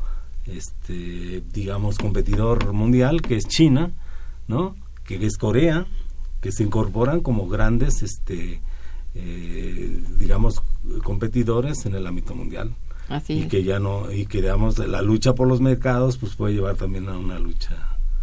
[0.46, 3.90] este, digamos, competidor mundial que es China,
[4.48, 4.76] ¿no?
[5.04, 5.86] que es Corea,
[6.40, 8.60] que se incorporan como grandes, este,
[9.14, 10.62] eh, digamos,
[11.02, 12.74] competidores en el ámbito mundial.
[13.08, 16.54] Así y que ya no, y que digamos, la lucha por los mercados pues puede
[16.54, 17.76] llevar también a una lucha.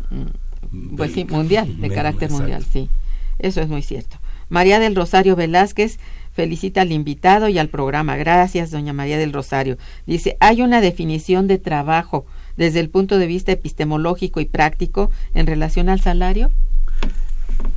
[0.09, 2.89] Mm, pues sí, mundial, de carácter mundial, sí.
[3.37, 4.17] Eso es muy cierto.
[4.49, 5.99] María del Rosario Velázquez
[6.33, 8.15] felicita al invitado y al programa.
[8.15, 9.77] Gracias, doña María del Rosario.
[10.05, 12.25] Dice, hay una definición de trabajo
[12.57, 16.51] desde el punto de vista epistemológico y práctico en relación al salario.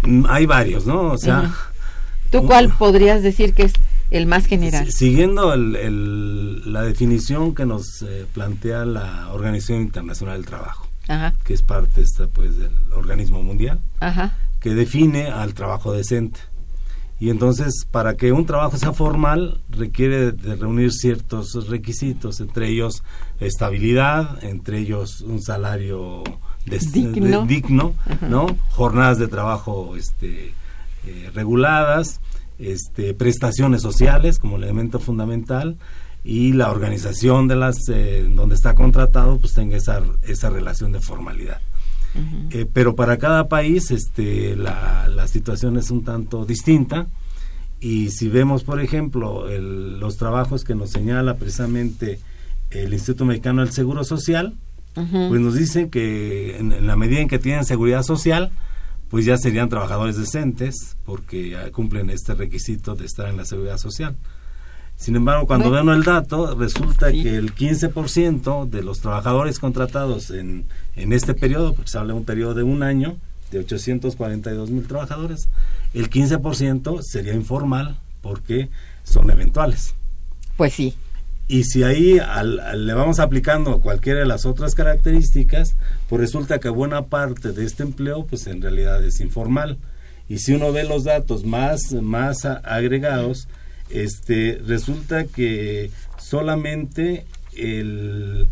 [0.03, 1.13] Mm, hay varios, ¿no?
[1.13, 1.53] O sea...
[2.31, 3.73] ¿Tú cuál podrías decir que es
[4.11, 4.91] el más general?
[4.93, 10.87] Siguiendo la definición que nos eh, plantea la Organización Internacional del Trabajo,
[11.45, 13.81] que es parte esta, pues, del organismo mundial,
[14.61, 16.39] que define al trabajo decente.
[17.21, 23.05] Y entonces, para que un trabajo sea formal, requiere de reunir ciertos requisitos, entre ellos
[23.39, 26.25] estabilidad, entre ellos un salario
[27.47, 27.95] digno,
[28.29, 28.47] ¿no?
[28.71, 30.55] Jornadas de trabajo este,
[31.07, 32.21] eh, reguladas,
[32.59, 35.77] este, prestaciones sociales como elemento fundamental
[36.25, 41.01] y la organización de las eh, donde está contratado pues tenga esa, esa relación de
[41.01, 41.61] formalidad.
[42.51, 47.07] Eh, pero para cada país este, la, la, situación es un tanto distinta.
[47.81, 52.19] Y si vemos, por ejemplo, los trabajos que nos señala precisamente
[52.71, 54.55] el Instituto Mexicano del Seguro Social,
[54.95, 58.51] pues nos dicen que en, la medida en que tienen seguridad social,
[59.09, 63.79] pues ya serían trabajadores decentes porque ya cumplen este requisito de estar en la seguridad
[63.79, 64.17] social.
[65.01, 65.95] Sin embargo, cuando Bueno.
[65.95, 67.23] el dato, resulta Sí.
[67.23, 72.19] que el 15% de los trabajadores contratados en, en este periodo, porque se habla de
[72.19, 73.17] un periodo de un año,
[73.51, 75.49] de 842 mil trabajadores,
[75.95, 78.69] el 15% sería informal porque
[79.03, 79.95] son eventuales.
[80.59, 80.95] Pues sí.
[81.49, 85.77] Y si ahí al- al- le vamos aplicando cualquiera de las otras características,
[86.11, 89.79] pues resulta que buena parte de este empleo, pues en realidad es informal.
[90.29, 93.49] Y si uno ve los datos más, más agregados,
[93.93, 97.25] este, resulta que solamente
[97.57, 98.47] el,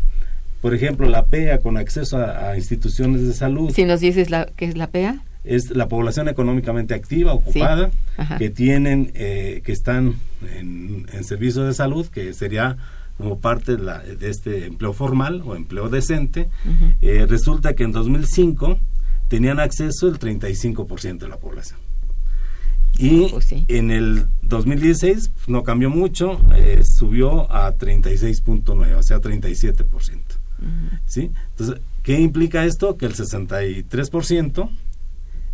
[0.61, 4.47] por ejemplo, la PEA con acceso a, a instituciones de salud Si nos dices la,
[4.55, 5.21] qué es la PEA.
[5.43, 7.89] es la población económicamente activa, ocupada,
[8.37, 10.15] que tienen, eh, que están
[10.57, 12.75] en, en servicio de salud, que sería
[13.17, 16.49] como parte de, la- de este empleo formal o empleo decente.
[17.01, 18.77] Eh, resulta que en 2005
[19.29, 21.79] tenían acceso el 35% de la población.
[22.99, 23.63] Y Pues sí.
[23.69, 30.19] en el 2016 pues, no cambió mucho, eh, subió a 36.9, o sea, 37%.
[31.05, 31.31] ¿sí?
[31.51, 32.97] Entonces, ¿qué implica esto?
[32.97, 34.69] Que el 63%,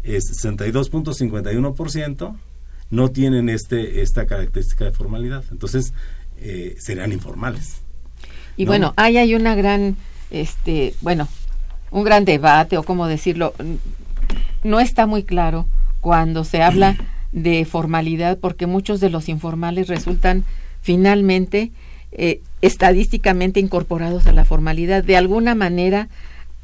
[0.04, 2.36] es 62.51%,
[2.90, 5.44] no tienen este esta característica de formalidad.
[5.52, 5.94] Entonces,
[6.38, 7.82] eh, serían informales.
[8.58, 8.70] Y ¿no?
[8.70, 9.98] bueno, ahí hay una gran,
[10.32, 11.28] este, bueno,
[11.92, 13.54] un gran debate o cómo decirlo,
[14.64, 15.68] no está muy claro
[16.02, 16.98] cuando se habla
[17.36, 20.46] de formalidad porque muchos de los informales resultan
[20.82, 21.72] finalmente
[22.14, 25.04] eh, estadísticamente incorporados a la formalidad.
[25.04, 26.08] De alguna manera,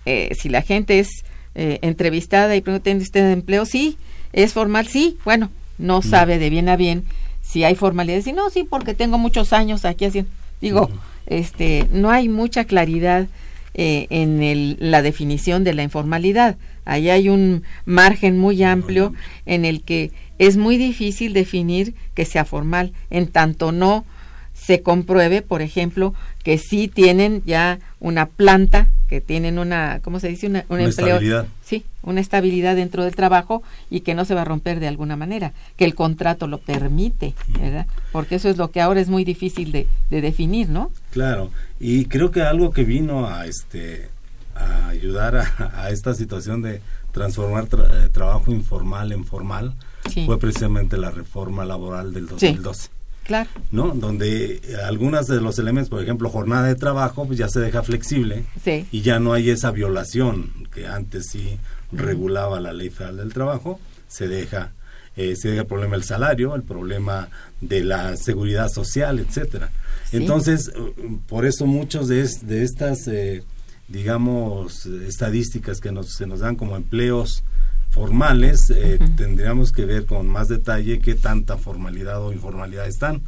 [0.06, 1.10] eh, si la gente es
[1.56, 3.66] eh, entrevistada y pregunta, ¿tiene usted empleo?
[3.66, 3.98] Sí,
[4.32, 7.04] es formal, sí, bueno, no sabe de bien a bien
[7.42, 8.22] si hay formalidad.
[8.22, 10.32] Si no, sí, porque tengo muchos años aquí haciendo.
[10.62, 10.94] Digo, Ujú.
[11.26, 13.28] este, no hay mucha claridad
[13.74, 16.58] en el- la definición de la informalidad.
[16.86, 19.14] Ahí hay un margen muy amplio
[19.46, 20.12] en el que
[20.48, 24.06] es muy difícil definir que sea formal, en tanto no
[24.54, 30.30] se compruebe, por ejemplo, que sí tienen ya una planta, que tienen una, ¿cómo se
[30.30, 30.48] dice?
[30.48, 31.08] Una, un Una empleo.
[31.08, 31.46] estabilidad.
[31.64, 35.16] Sí, una estabilidad dentro del trabajo y que no se va a romper de alguna
[35.16, 37.86] manera, que el contrato lo permite, ¿verdad?
[38.12, 40.92] Porque eso es lo que ahora es muy difícil de, de definir, ¿no?
[41.12, 44.10] Claro, y creo que algo que vino a este
[44.56, 49.76] a ayudar a, a esta situación de transformar tra- eh, trabajo informal en formal
[50.10, 50.26] Sí.
[50.26, 52.90] fue precisamente la reforma laboral del 2012.
[53.24, 53.50] Claro.
[53.72, 53.90] ¿no?
[53.90, 57.84] Donde eh, algunos de los elementos, por ejemplo, jornada de trabajo, pues ya se deja
[57.84, 58.88] flexible Sí.
[58.92, 61.58] y ya no hay esa violación que antes sí
[61.92, 64.72] regulaba la ley federal del trabajo, se deja,
[65.16, 67.30] eh, se deja el problema del salario, el problema
[67.62, 69.70] de la seguridad social, etcétera.
[70.10, 70.18] Sí.
[70.18, 70.94] Entonces, eh,
[71.28, 73.44] por eso muchos de, es- de estas, eh,
[73.88, 77.44] digamos, estadísticas que nos, se nos dan como empleos
[77.92, 83.22] formales, eh, tendríamos que ver con más detalle qué tanta formalidad o informalidad están.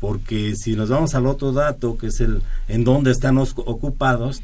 [0.00, 4.42] Porque si nos vamos al otro dato, que es el en dónde están os- ocupados,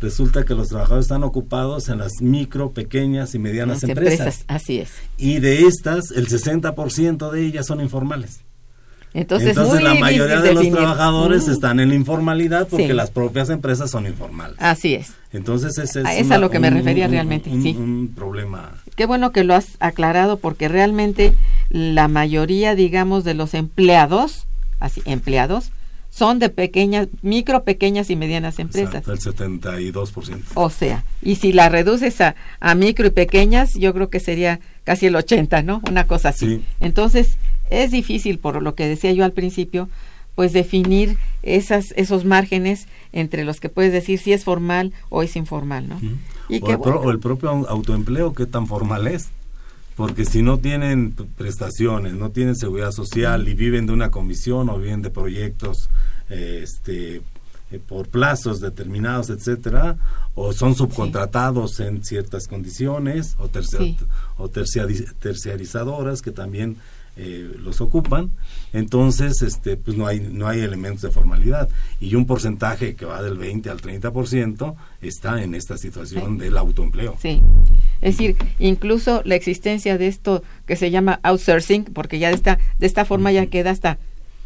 [0.00, 4.44] resulta que los trabajadores están ocupados en las micro, pequeñas y medianas empresas.
[4.48, 4.90] Así es.
[5.18, 8.40] Y de estas, el 60% de ellas son informales.
[9.14, 12.92] Entonces, Entonces, muy la mayoría de los trabajadores están en la informalidad porque Sí.
[12.92, 14.56] las propias empresas son informales.
[14.58, 15.12] Así es.
[15.32, 17.76] Entonces ese es, Ah, es a lo que me refería realmente, un- sí.
[17.78, 18.72] un problema.
[18.96, 21.32] Qué bueno que lo has aclarado porque realmente
[21.70, 24.46] la mayoría, digamos, de los empleados,
[24.80, 25.70] así, empleados,
[26.10, 28.94] son de pequeñas, micro, pequeñas y medianas empresas.
[29.06, 30.44] Exacto, el 72%.
[30.54, 34.60] O sea, y si la reduces a, a micro y pequeñas, yo creo que sería
[34.84, 35.82] casi el 80, ¿no?
[35.88, 36.46] Una cosa así.
[36.46, 36.64] Sí.
[36.80, 37.36] Entonces,
[37.82, 39.88] es difícil, por lo que decía yo al principio,
[40.34, 45.36] pues definir esas, esos márgenes entre los que puedes decir si es formal o es
[45.36, 46.00] informal, ¿no?
[46.48, 47.00] Y o, el pro- bueno.
[47.00, 49.28] o el propio au- autoempleo, qué tan formal es.
[49.96, 54.78] Porque si no tienen prestaciones, no tienen seguridad social y viven de una comisión o
[54.78, 55.88] viven de proyectos
[56.30, 57.22] eh, este,
[57.70, 59.96] eh, por plazos determinados, etcétera,
[60.34, 63.96] o son subcontratados en ciertas condiciones, o, tercia- Sí.
[64.36, 66.76] o terciari- terciarizadoras que también
[67.16, 68.30] eh, los ocupan,
[68.72, 71.68] entonces este pues no hay no hay elementos de formalidad
[72.00, 77.16] y un porcentaje que va del 20 al 30% está en esta situación del autoempleo.
[77.20, 77.40] Sí.
[78.00, 82.58] Es decir, incluso la existencia de esto que se llama outsourcing, porque ya de esta,
[82.78, 83.98] de esta forma ya queda hasta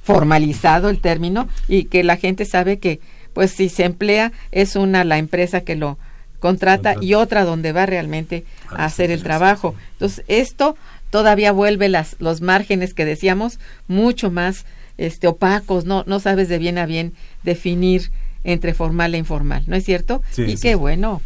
[0.03, 3.01] formalizado el término y que la gente sabe que
[3.33, 5.99] pues si se emplea es una la empresa que lo
[6.39, 7.05] contrata Contrata.
[7.05, 9.75] y otra donde va realmente A hacer el trabajo.
[9.93, 10.77] Entonces, esto
[11.11, 14.65] todavía vuelve las los márgenes que decíamos mucho más
[14.97, 18.11] este opacos, no no sabes de bien a bien definir
[18.45, 20.23] entre formal e informal, ¿no es cierto?
[20.31, 21.21] Sí, y sí, qué bueno.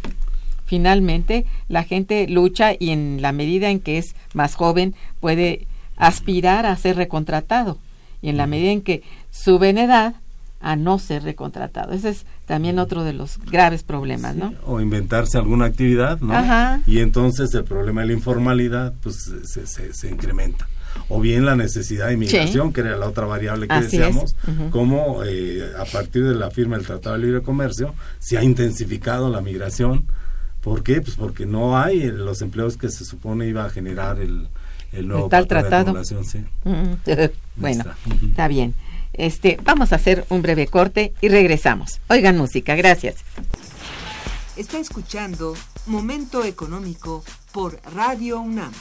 [0.65, 5.67] finalmente la gente lucha y en la medida en que es más joven puede
[5.97, 7.77] aspirar a ser recontratado
[8.21, 10.15] y en la medida en que sube en edad
[10.63, 11.91] a no ser recontratado.
[11.93, 14.53] Ese es también otro de los graves problemas, ¿no?
[14.65, 16.33] O inventarse alguna actividad, ¿no?
[16.33, 16.81] Ajá.
[16.87, 20.67] Y entonces el problema de la informalidad pues se, se, se incrementa.
[21.09, 22.73] O bien la necesidad de inmigración, Sí.
[22.73, 23.99] que era la otra variable que Así.
[23.99, 24.69] Ujú.
[24.69, 29.29] como eh, a partir de la firma del Tratado de Libre Comercio se ha intensificado
[29.29, 30.05] la migración.
[30.61, 31.01] ¿Por qué?
[31.01, 34.47] Pues porque no hay los empleos que se supone iba a generar el,
[34.93, 36.31] el nuevo El tal patrón de tratado.
[36.63, 37.83] Mm, bueno,
[38.29, 38.73] está bien.
[39.13, 42.01] Este, vamos a hacer un breve corte y regresamos.
[42.09, 43.15] Oigan música, gracias.
[44.55, 45.55] Está escuchando
[45.85, 48.71] Momento Económico por Radio UNAM.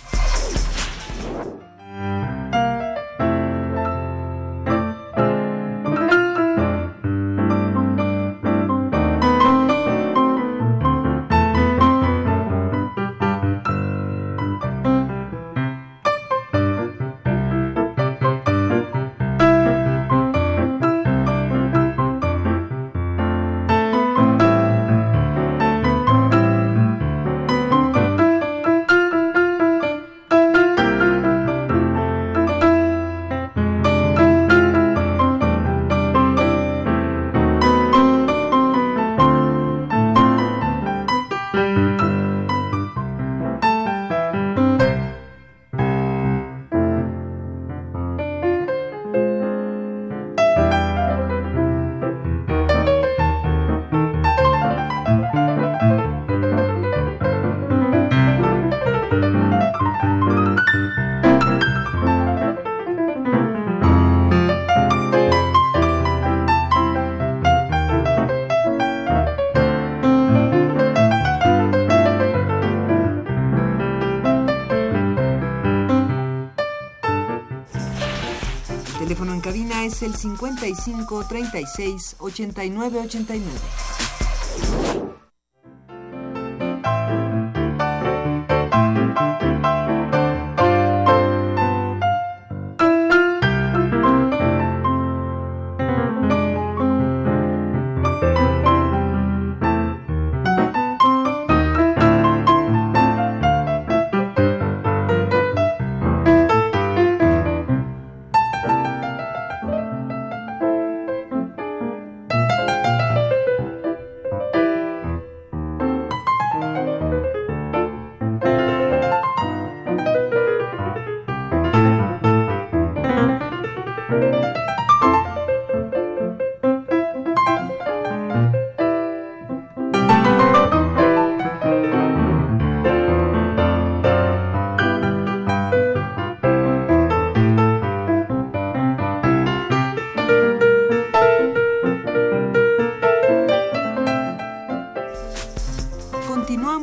[80.03, 83.91] El 55 36 89 89.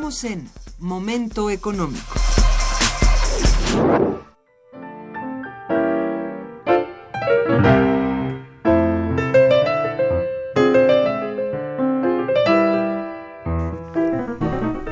[0.10, 0.50] En
[0.80, 2.02] Momento Económico.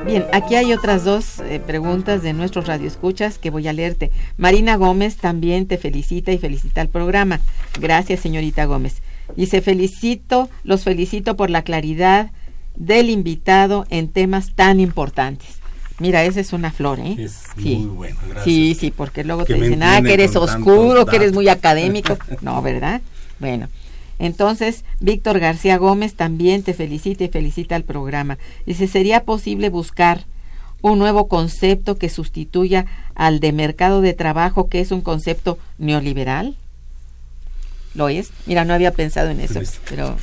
[0.06, 4.12] Bien, aquí hay otras dos eh, preguntas de nuestros radioescuchas que voy a leerte.
[4.38, 7.40] Marina Gómez también te felicita y felicita al programa.
[7.82, 9.02] Gracias, señorita Gómez.
[9.36, 12.30] Dice, felicito, los felicito por la claridad
[12.78, 15.58] del invitado en temas tan importantes.
[16.00, 17.16] Mira, esa es una flor, ¿eh?
[17.18, 17.78] Es sí.
[17.78, 18.46] muy bueno, gracias.
[18.46, 21.36] Sí, sí, porque luego Que te dicen, ah, que eres oscuro, que eres datos".
[21.36, 22.18] muy académico.
[22.42, 23.02] No, ¿verdad?
[23.40, 23.68] Bueno,
[24.20, 28.38] entonces, Víctor García Gómez también te felicita y felicita al programa.
[28.66, 30.26] Dice, ¿sería posible buscar
[30.82, 36.56] un nuevo concepto que sustituya al de mercado de trabajo, que es un concepto neoliberal?
[37.96, 38.30] ¿Lo es?
[38.46, 40.16] Mira, no había pensado en eso, Pues, pero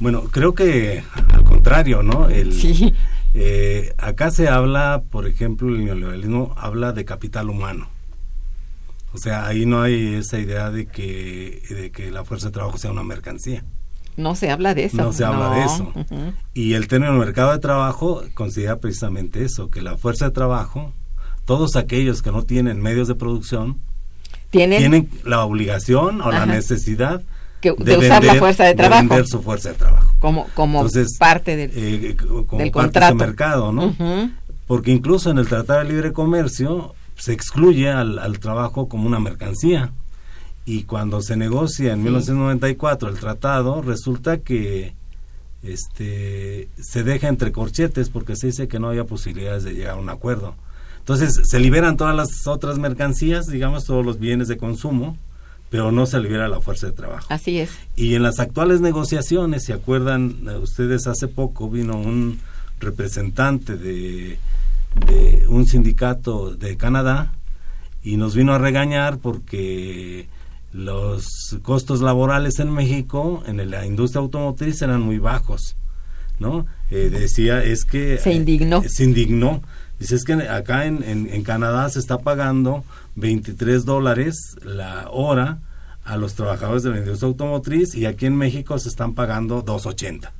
[0.00, 2.28] Bueno, creo que al contrario, ¿no?
[2.28, 2.92] El, sí,
[3.34, 7.88] eh, acá se habla, por ejemplo, el neoliberalismo habla de capital humano.
[9.12, 12.78] O sea, ahí no hay esa idea de que, de que la fuerza de trabajo
[12.78, 13.64] sea una mercancía.
[14.16, 14.96] no se habla de eso.
[14.96, 15.92] No se habla de eso.
[16.52, 20.92] Y el término mercado de trabajo considera precisamente eso, que la fuerza de trabajo,
[21.44, 23.78] todos aquellos que no tienen medios de producción,
[24.50, 27.22] Tienen, tienen la obligación o la necesidad
[27.74, 30.12] que, de, usar la fuerza de trabajo vender su fuerza de trabajo.
[30.18, 33.14] como, como Entonces, parte del, eh, como del parte contrato.
[33.14, 33.94] de mercado, ¿no?
[34.66, 39.18] Porque incluso en el Tratado de Libre Comercio se excluye al, al trabajo como una
[39.20, 39.92] mercancía.
[40.66, 42.04] Y cuando se negocia en Sí.
[42.04, 44.94] 1994 el tratado, resulta que
[45.62, 50.00] este, se deja entre corchetes porque se dice que no había posibilidades de llegar a
[50.00, 50.54] un acuerdo.
[50.98, 55.18] Entonces se liberan todas las otras mercancías, digamos, todos los bienes de consumo,
[55.74, 57.26] pero no se libera la fuerza de trabajo.
[57.30, 57.70] Así es.
[57.96, 61.08] Y en las actuales negociaciones, ¿se acuerdan eh, ustedes?
[61.08, 62.38] Hace poco vino un
[62.78, 64.38] representante de,
[65.04, 67.32] de un sindicato de Canadá
[68.04, 70.28] y nos vino a regañar porque
[70.72, 71.26] los
[71.62, 75.74] costos laborales en México, en la industria automotriz, eran muy bajos.
[76.38, 76.66] ¿no?
[76.92, 78.18] Eh, decía, es que...
[78.18, 78.80] Se indignó.
[78.84, 79.60] eh, se indignó.
[79.98, 82.84] Dice, es que acá en, en, en Canadá se está pagando
[83.16, 85.58] 23 dólares la hora
[86.04, 90.30] a los trabajadores de la industria automotriz y aquí en México se están pagando 2.80.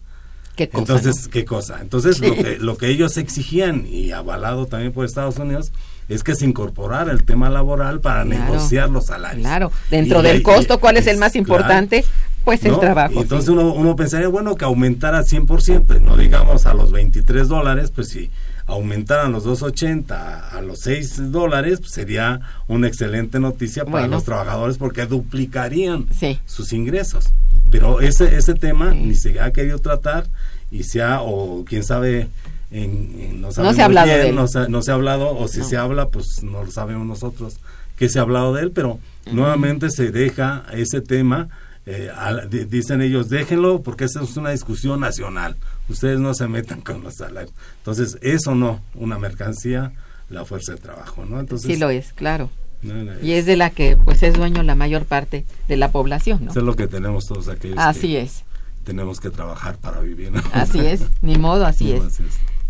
[0.57, 1.31] ¿Qué cosa, Entonces, no?
[1.33, 1.79] ¿qué cosa?
[1.81, 2.27] Entonces, Sí.
[2.27, 5.73] lo, que, lo que ellos exigían, y avalado también por Estados Unidos,
[6.09, 8.45] es que se incorporara el tema laboral para Claro.
[8.53, 9.43] negociar los salarios.
[9.47, 11.43] Claro, dentro Y- del costo, ¿cuál es el más claro.
[11.43, 12.05] importante?
[12.45, 12.79] Pues el ¿no?
[12.79, 13.15] trabajo.
[13.15, 13.51] Y entonces sí.
[13.53, 18.31] uno, uno pensaría, bueno, que aumentara 100%, no digamos a los 23 dólares, pues si
[18.67, 24.17] aumentaran los 2.80 a, a los 6 dólares, pues sería una excelente noticia para Bueno.
[24.17, 26.39] los trabajadores porque duplicarían Sí.
[26.47, 27.33] sus ingresos.
[27.71, 28.99] Pero ese, ese tema Sí.
[28.99, 30.27] ni se ha querido tratar
[30.71, 32.29] y se ha, o quién sabe,
[32.71, 34.35] en, en- no, se ha hablado bien, de él.
[34.35, 35.65] No, se, no se ha hablado, o si No.
[35.65, 37.57] se habla, pues no lo sabemos nosotros
[37.97, 38.99] que se ha hablado de él, pero
[39.31, 41.49] nuevamente se deja ese tema,
[41.87, 42.11] eh,
[42.51, 45.55] di- dicen ellos, déjenlo porque esa es una discusión nacional,
[45.89, 47.55] ustedes no se metan con los salarios.
[47.79, 49.93] Entonces, eso no, una mercancía,
[50.31, 51.41] la fuerza de trabajo, ¿no?
[51.41, 52.51] Entonces, Sí lo es, claro.
[52.83, 56.45] no, Y es de la que pues es dueño la mayor parte de la población,
[56.45, 56.51] ¿no?
[56.51, 58.45] eso es lo que tenemos todos aquellos Así que es,
[58.85, 60.33] tenemos que trabajar para vivir.
[60.33, 60.43] ¿no?
[60.53, 62.21] así es, ni modo, así No, es.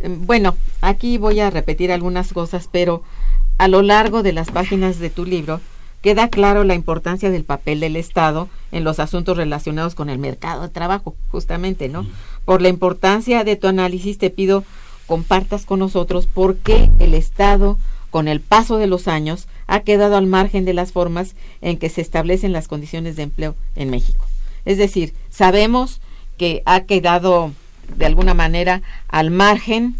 [0.00, 3.02] Eh, Bueno, aquí voy a repetir algunas cosas, pero
[3.58, 5.60] a lo largo de las páginas de tu libro
[6.02, 10.62] queda claro la importancia del papel del Estado en los asuntos relacionados con el mercado
[10.62, 12.06] de trabajo, justamente, ¿no?
[12.44, 14.64] Por la importancia de tu análisis te pido
[15.06, 17.78] compartas con nosotros por qué el Estado,
[18.10, 21.88] con el paso de los años, ha quedado al margen de las formas en que
[21.88, 24.24] se establecen las condiciones de empleo en México.
[24.64, 26.00] Es decir, sabemos
[26.36, 27.52] que ha quedado
[27.96, 29.96] de alguna manera al margen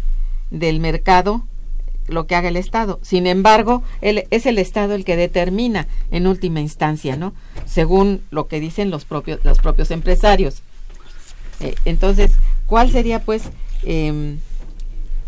[0.49, 1.43] del mercado
[2.07, 2.99] lo que haga el Estado.
[3.01, 7.33] Sin embargo, es el Estado el que determina en última instancia, ¿no?
[7.65, 10.61] Según lo que dicen los propios, los propios empresarios.
[11.59, 12.31] Eh, entonces,
[12.65, 13.43] ¿cuál sería pues
[13.83, 14.37] eh,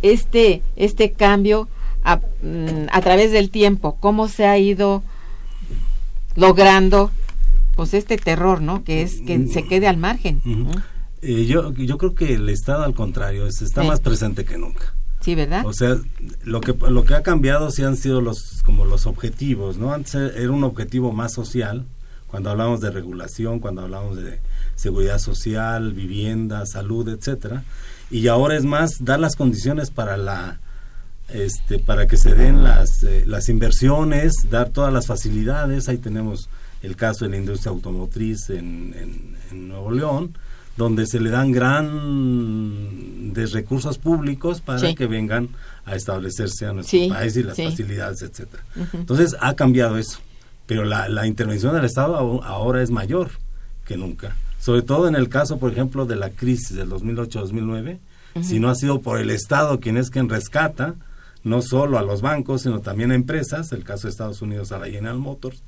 [0.01, 1.67] este, este cambio
[2.03, 3.97] a, mm, a, través del tiempo?
[3.99, 5.03] ¿Cómo se ha ido
[6.35, 7.11] logrando
[7.75, 8.83] pues este terror, ¿no?
[8.83, 10.41] Que es que se quede al margen.
[10.45, 10.71] Uh
[11.21, 13.87] eh, yo, yo creo que el Estado al contrario, es, está Sí.
[13.87, 14.93] más presente que nunca.
[15.19, 15.65] Sí, ¿verdad?
[15.65, 15.97] O sea,
[16.43, 19.93] lo que lo que ha cambiado sí han sido los como los objetivos, ¿no?
[19.93, 21.85] Antes era un objetivo más social,
[22.27, 24.39] cuando hablamos de regulación, cuando hablamos de
[24.77, 27.63] seguridad social, vivienda, salud, etcétera,
[28.09, 30.59] y ahora es más dar las condiciones para la
[31.27, 36.49] este para que se den las eh, las inversiones, dar todas las facilidades, ahí tenemos
[36.81, 40.37] el caso de la industria automotriz en, en, en Nuevo León,
[40.77, 41.51] donde se le dan
[42.37, 44.95] grandes recursos públicos para Sí.
[44.95, 45.49] que vengan
[45.85, 47.65] a establecerse a nuestro Sí, país y las sí.
[47.65, 48.63] facilidades, etcétera.
[48.93, 50.19] Entonces ha cambiado eso,
[50.65, 53.31] pero la, la intervención del Estado aho- ahora es mayor
[53.85, 57.99] que nunca, sobre todo en el caso, por ejemplo, de la crisis del 2008-2009,
[58.41, 60.95] si no ha sido por el Estado quien es quien rescata,
[61.43, 64.77] no solo a los bancos, sino también a empresas, el caso de Estados Unidos a
[64.79, 65.63] la General Motors,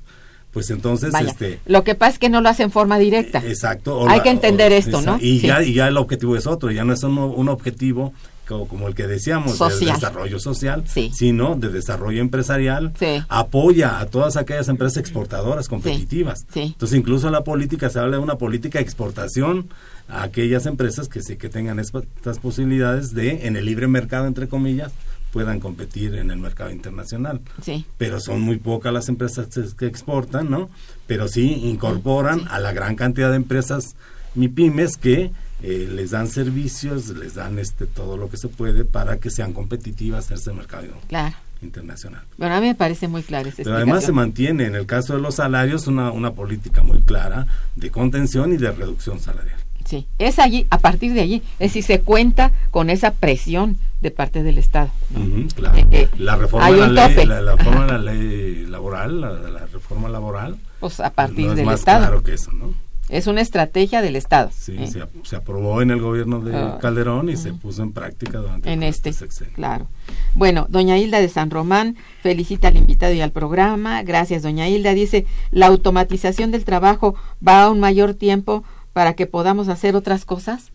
[0.52, 3.40] pues entonces Vaya, este lo que pasa es que no lo hace en forma directa.
[3.46, 4.08] Exacto.
[4.08, 5.16] Hay la- que entender o- esto, ¿no?
[5.20, 5.46] Y, Sí.
[5.46, 8.12] ya, y ya el objetivo es otro, ya no es un, un objetivo
[8.50, 9.94] como, el que decíamos, de Social.
[9.94, 11.10] desarrollo social, Sí.
[11.14, 12.92] sino de desarrollo empresarial.
[12.98, 13.22] Sí.
[13.28, 16.46] Apoya a todas aquellas empresas exportadoras competitivas.
[16.52, 16.60] Sí.
[16.62, 19.68] Entonces, incluso en la política se habla de una política de exportación
[20.08, 24.48] a aquellas empresas que sí que tengan estas posibilidades de, en el libre mercado, entre
[24.48, 24.92] comillas,
[25.32, 27.86] puedan competir en el mercado internacional Sí.
[27.98, 30.68] pero son muy pocas las empresas que- que exportan, ¿no?
[31.06, 33.94] Pero sí incorporan a la gran cantidad de empresas
[34.34, 35.30] MIPIMES que
[35.62, 39.52] eh, les dan servicios, les dan este todo lo que se puede para que sean
[39.52, 41.34] competitivas en este mercado Claro.
[41.62, 42.22] internacional.
[42.38, 45.14] Bueno, a mí me parece muy clara esa Pero además se mantiene en el caso
[45.14, 47.46] de los salarios una, una política muy clara
[47.76, 49.56] de contención y de reducción salarial.
[49.84, 54.10] Sí, es allí, a partir de allí, es si se cuenta con esa presión de
[54.12, 54.90] parte del Estado.
[55.10, 55.20] ¿no?
[55.20, 55.74] Ujú, claro.
[55.76, 57.26] De que la reforma hay de la un ley, tope.
[57.26, 61.50] la, la reforma de la ley laboral, la, la reforma laboral, Pues a partir no
[61.52, 62.06] es del más Estado.
[62.06, 62.72] claro que eso, ¿no?
[63.10, 64.50] Es una estrategia del Estado.
[64.56, 64.86] Sí, ¿eh?
[64.86, 66.78] se, ap- se aprobó en el gobierno de Ah.
[66.80, 69.52] Calderón y se puso en práctica durante en este, sexenio.
[69.54, 69.88] claro.
[70.34, 74.02] Bueno, doña Hilda de San Román felicita al invitado y al programa.
[74.04, 74.94] Gracias, doña Hilda.
[74.94, 77.14] Dice, la automatización del trabajo
[77.46, 80.70] va a un mayor tiempo para que podamos hacer otras cosas.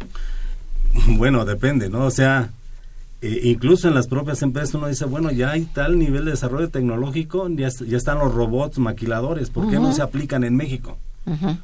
[1.08, 2.04] Bueno, depende, ¿no?
[2.06, 2.50] O sea,
[3.20, 6.68] eh, incluso en las propias empresas uno dice, bueno, ya hay tal nivel de desarrollo
[6.70, 10.96] tecnológico, ya, ya están los robots maquiladores, ¿por qué no se aplican en México?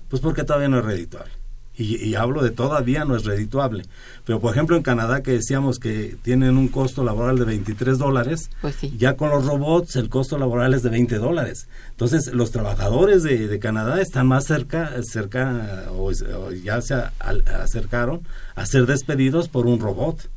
[0.08, 1.32] Pues porque todavía no es redituable.
[1.76, 3.84] Y, hablo de todavía no es redituable.
[4.26, 8.50] Pero, por ejemplo, en Canadá, que decíamos que tienen un costo laboral de 23 dólares,
[8.60, 11.68] pues ya con los robots el costo laboral es de 20 dólares.
[11.90, 16.12] Entonces, los trabajadores de, Canadá están más cerca, cerca o,
[16.52, 16.94] ya se
[17.24, 18.22] acercaron
[18.56, 20.28] a ser despedidos por un robot.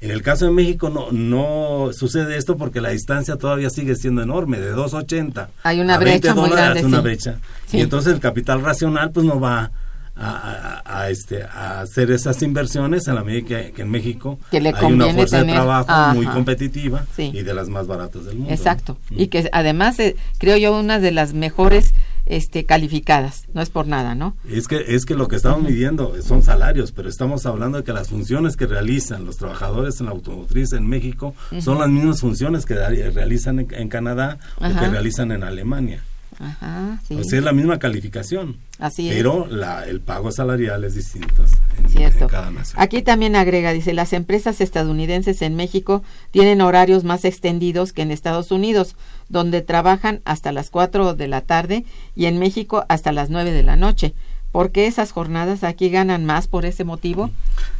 [0.00, 4.22] En el caso de México no, no sucede esto porque la distancia todavía sigue siendo
[4.22, 7.38] enorme, de 2.80 Hay una brecha muy grande, una brecha.
[7.72, 9.72] Y entonces el capital racional pues no va
[10.20, 15.44] a, este, a hacer esas inversiones en la medida que, en México hay una fuerza
[15.44, 18.52] de trabajo muy competitiva y de las más baratas del mundo.
[18.52, 18.98] Exacto.
[19.10, 21.94] Y que además eh, creo yo una de las mejores
[22.28, 24.36] este, calificadas, no es por nada, ¿no?
[24.48, 27.92] Es que, es que lo que estamos midiendo son salarios, pero estamos hablando de que
[27.92, 32.66] las funciones que realizan los trabajadores en la automotriz en México son las mismas funciones
[32.66, 36.02] que realizan en, Canadá o que realizan en Alemania.
[36.40, 38.56] Ajá, O sea, es la misma calificación.
[38.78, 39.16] Así es.
[39.16, 41.44] Pero la, el pago salarial es distinto
[41.76, 42.80] en, cada nación.
[42.80, 48.12] Aquí también agrega, dice, las empresas estadounidenses en México tienen horarios más extendidos que en
[48.12, 48.94] Estados Unidos,
[49.28, 51.84] donde trabajan hasta las 4 de la tarde
[52.14, 54.14] y en México hasta las 9 de la noche.
[54.58, 57.30] ¿Por qué esas jornadas aquí ganan más por ese motivo?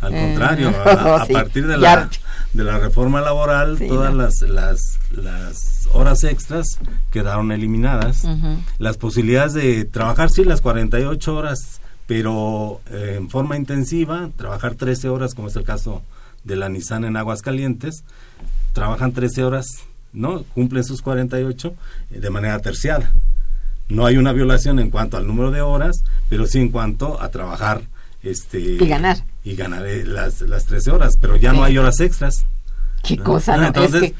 [0.00, 2.08] Al contrario, eh, a, partir de la,
[2.52, 6.78] de la reforma laboral, todas las, las, las, horas extras
[7.10, 8.22] quedaron eliminadas.
[8.78, 15.08] Las posibilidades de trabajar, sí, las 48 horas, pero eh, en forma intensiva, trabajar 13
[15.08, 16.02] horas, como es el caso
[16.44, 18.04] de la Nissan en Aguascalientes,
[18.72, 19.66] trabajan 13 horas,
[20.12, 20.44] ¿no?
[20.54, 21.74] Cumplen sus 48
[22.12, 23.12] eh, de manera terciada.
[23.88, 27.30] No hay una violación en cuanto al número de horas, pero sí en cuanto a
[27.30, 27.82] trabajar
[28.22, 32.00] este y ganar y ganar eh, las, las 13 horas, pero ya no hay horas
[32.00, 32.44] extras.
[33.02, 33.66] Qué cosa, ¿no?
[33.66, 34.12] Entonces,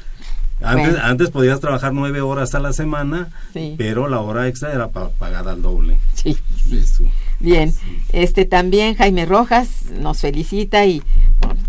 [0.61, 3.29] antes, antes podías trabajar nueve horas a la semana,
[3.77, 5.99] pero la hora extra era pagada al doble.
[6.69, 7.09] Sí, sí.
[7.39, 7.73] Bien,
[8.11, 11.01] este también Jaime Rojas nos felicita y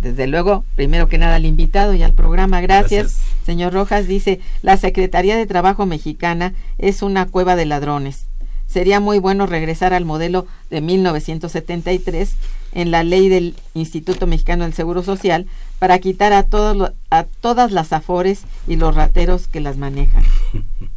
[0.00, 3.20] desde luego, primero que nada al invitado y al programa, gracias.
[3.46, 8.26] Señor Rojas dice, la Secretaría de Trabajo Mexicana es una cueva de ladrones.
[8.66, 12.34] Sería muy bueno regresar al modelo de 1973
[12.72, 15.46] en la ley del Instituto Mexicano del Seguro Social
[15.78, 20.24] para quitar a, todos a todas las afores y los rateros que las manejan.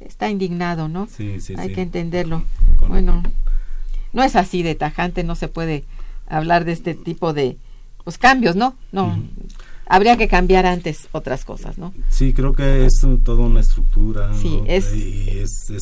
[0.00, 1.06] Está, indignado, ¿no?
[1.06, 2.42] Sí, sí, Hay que entenderlo.
[2.88, 3.22] Bueno,
[4.12, 5.84] no es así de tajante, no se puede
[6.26, 7.56] hablar de este tipo de
[8.04, 8.74] pues, cambios, ¿no?
[8.92, 9.18] No,
[9.86, 11.92] habría que cambiar antes otras cosas, ¿no?
[12.08, 14.32] Sí, creo que es toda una estructura.
[14.34, 14.92] Sí, es,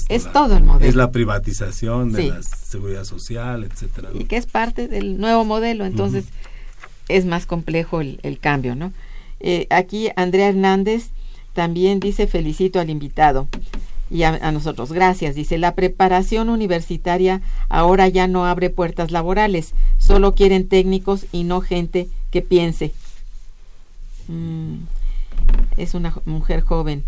[0.08, 0.88] es, todo el modelo.
[0.88, 4.10] Es la privatización de la seguridad social, etcétera.
[4.14, 6.24] Y que es parte del nuevo modelo, entonces
[7.08, 8.92] es más complejo el, cambio, ¿no?
[9.40, 11.10] Eh, aquí Andrea Hernández
[11.54, 13.48] también dice felicito al invitado
[14.10, 14.92] y a, nosotros.
[14.92, 15.34] Gracias.
[15.34, 21.60] Dice, la preparación universitaria ahora ya no abre puertas laborales, solo quieren técnicos y no
[21.60, 22.92] gente que piense.
[24.28, 24.80] Mm,
[25.76, 27.04] es una mujer joven.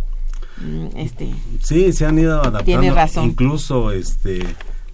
[0.58, 2.64] Mm, este, sí, se han ido adaptando.
[2.64, 3.26] Tiene razón.
[3.26, 4.42] Incluso este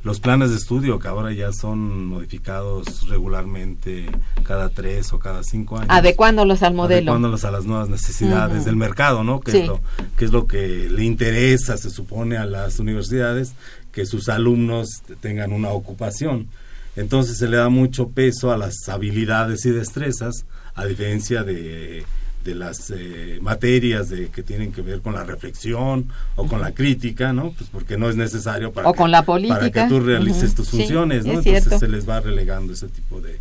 [0.03, 4.07] los planes de estudio que ahora ya son modificados regularmente
[4.43, 5.91] cada tres o cada cinco años.
[5.91, 7.13] Adecuándolos al modelo.
[7.13, 9.41] Adecuándolos a las nuevas necesidades del mercado, ¿no?
[9.41, 9.81] Que, es lo,
[10.17, 13.55] que es lo que le interesa, se supone, a las universidades,
[13.93, 16.49] que sus alumnos tengan una ocupación.
[16.97, 22.05] Entonces se le da mucho peso a las habilidades y destrezas, a diferencia de
[22.45, 26.73] de las eh, materias de que tienen que ver con la reflexión o con la
[26.73, 27.53] crítica, ¿no?
[27.53, 29.59] Pues porque no es necesario para, que, con la política.
[29.59, 31.35] para que tú realices tus funciones, ¿no?
[31.35, 33.39] Entonces se les va relegando ese tipo de,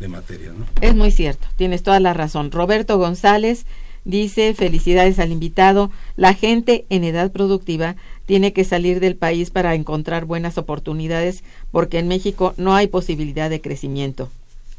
[0.00, 0.66] de materias, ¿no?
[0.80, 2.50] Es muy cierto, tienes toda la razón.
[2.50, 3.66] Roberto González
[4.04, 9.74] dice, felicidades al invitado, la gente en edad productiva tiene que salir del país para
[9.74, 14.30] encontrar buenas oportunidades porque en México no hay posibilidad de crecimiento.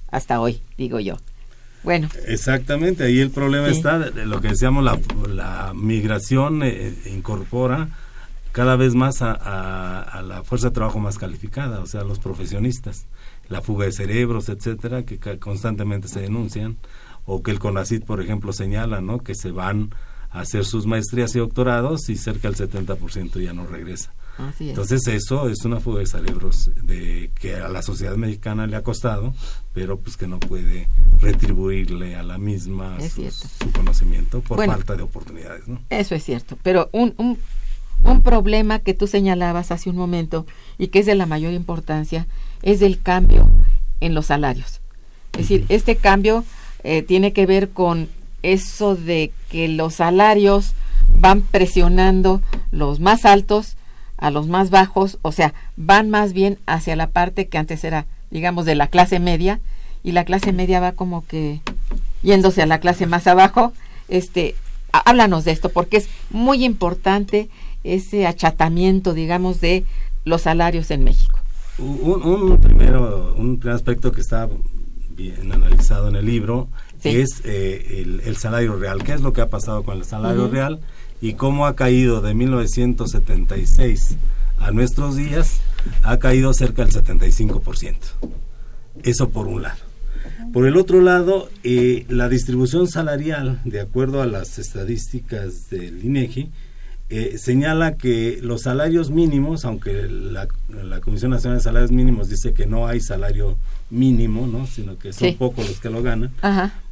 [0.10, 1.18] Hasta hoy, digo yo.
[1.86, 2.10] Bueno.
[2.28, 7.90] Exactamente, ahí el problema está, de lo que decíamos, la, la migración eh, incorpora
[8.52, 13.06] cada vez más a, la fuerza de trabajo más calificada, o sea, los profesionistas,
[13.50, 16.78] la fuga de cerebros, etcétera, que constantemente se denuncian,
[17.26, 19.20] o que el CONACIT, por ejemplo, señala, ¿no?
[19.20, 19.94] Que se van
[20.32, 24.14] a hacer sus maestrías y doctorados y cerca del 70% ya no regresa.
[24.60, 28.84] Entonces eso es una fuga de cerebros de que a la sociedad mexicana le ha
[28.84, 29.34] costado,
[29.74, 35.68] pero pues que no puede retribuirle a la misma su, conocimiento por falta de oportunidades.
[35.68, 35.80] ¿no?
[35.90, 37.38] Eso es cierto, pero un, un,
[38.04, 40.46] un problema que tú señalabas hace un momento
[40.78, 42.28] y que es de la mayor importancia
[42.62, 43.50] es el cambio
[44.02, 44.82] en los salarios.
[45.34, 46.44] Es decir, este cambio
[46.84, 48.10] eh, tiene que ver con
[48.44, 50.74] eso de que los salarios
[51.20, 53.76] van presionando los más altos
[54.18, 58.06] a los más bajos, o sea, van más bien hacia la parte que antes era,
[58.32, 59.60] digamos, de la clase media,
[60.04, 61.62] y la clase media va como que
[62.22, 63.74] yéndose a la clase más abajo.
[64.08, 64.56] Este,
[64.92, 67.50] háblanos de esto, porque es muy importante
[67.84, 69.84] ese achatamiento, digamos, de
[70.24, 71.40] los salarios en México.
[71.78, 74.48] Un, primero, un primer aspecto que está
[75.10, 76.68] bien analizado en el libro
[77.04, 79.04] es eh, el, salario real.
[79.04, 80.82] ¿Qué es lo que ha pasado con el salario real
[81.22, 84.18] y cómo ha caído de 1976
[84.60, 85.62] a nuestros días?
[86.04, 87.96] Ha caído cerca del 75%.
[89.04, 89.78] Eso por un lado.
[90.54, 96.50] Por el otro lado, eh, la distribución salarial, de acuerdo a las estadísticas del INEGI,
[97.10, 100.48] eh, señala que los salarios mínimos, aunque la,
[101.02, 103.58] Comisión Nacional de Salarios Mínimos dice que no hay salario
[103.92, 104.66] mínimo, ¿no?
[104.66, 106.32] sino que son pocos los que lo ganan.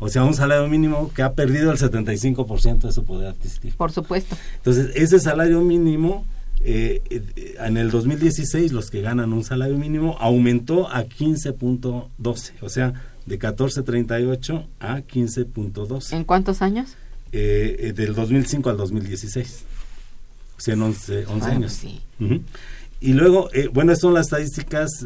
[0.00, 3.74] O sea, un salario mínimo que ha perdido el 75% de su poder adquisitivo.
[3.78, 4.36] Por supuesto.
[4.58, 6.26] Entonces, ese salario mínimo
[6.64, 12.68] eh, eh, en el 2016 los que ganan un salario mínimo aumentó a 15.12, o
[12.68, 12.92] sea,
[13.26, 16.12] de 14.38 a 15.12.
[16.12, 16.94] ¿En cuántos años?
[17.32, 19.64] Eh, del 2005 al 2016.
[20.62, 21.84] O sea, en 11, años.
[23.00, 25.04] Y luego, bueno, estas son las estadísticas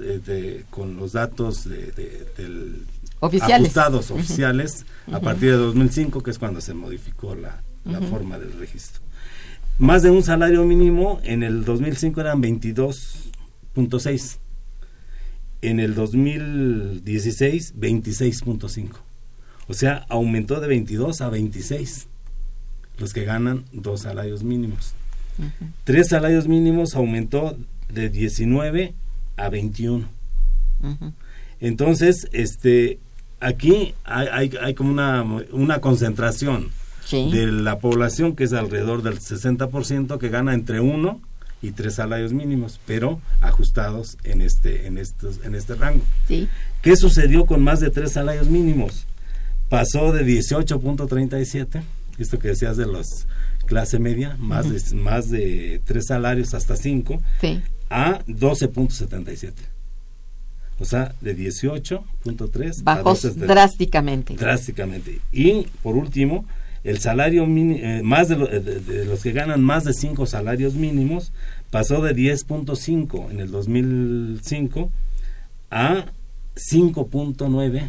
[0.69, 2.85] con los datos de, del
[3.21, 3.69] oficiales.
[3.69, 8.53] ajustados oficiales a partir de 2005, que es cuando se modificó la, la forma del
[8.59, 9.01] registro.
[9.79, 14.37] Más de un salario mínimo en el 2005 eran 22.6
[15.63, 18.91] en el 2016 26.5
[19.69, 22.09] o sea aumentó de 22 a 26
[22.99, 24.95] los que ganan dos salarios mínimos
[25.84, 27.57] tres salarios mínimos aumentó
[27.89, 28.95] de 19
[29.37, 30.09] a 21
[31.61, 32.99] entonces este
[33.41, 35.22] aquí hay, hay, hay como una,
[35.53, 36.70] una concentración
[37.11, 41.20] de la población, que es alrededor del 60%, que gana entre uno
[41.62, 46.03] y tres salarios mínimos, pero ajustados en este, en estos, en este rango.
[46.82, 49.07] ¿Qué sucedió con más de tres salarios mínimos?
[49.68, 51.82] Pasó de 18.37,
[52.18, 53.26] esto que decías de los
[53.67, 57.21] clase media, más, de, más de tres salarios hasta cinco,
[57.91, 59.53] a 12.77.
[60.79, 64.35] O sea, de 18.3 bajos drásticamente.
[64.35, 65.21] Drásticamente.
[65.33, 66.45] Y por último,
[66.85, 68.37] el salario mínimo, eh, más de,
[69.07, 71.33] los que ganan más de 5 salarios mínimos
[71.71, 74.91] pasó de 10.5 en el 2005
[75.71, 76.07] a
[76.55, 77.89] 5.9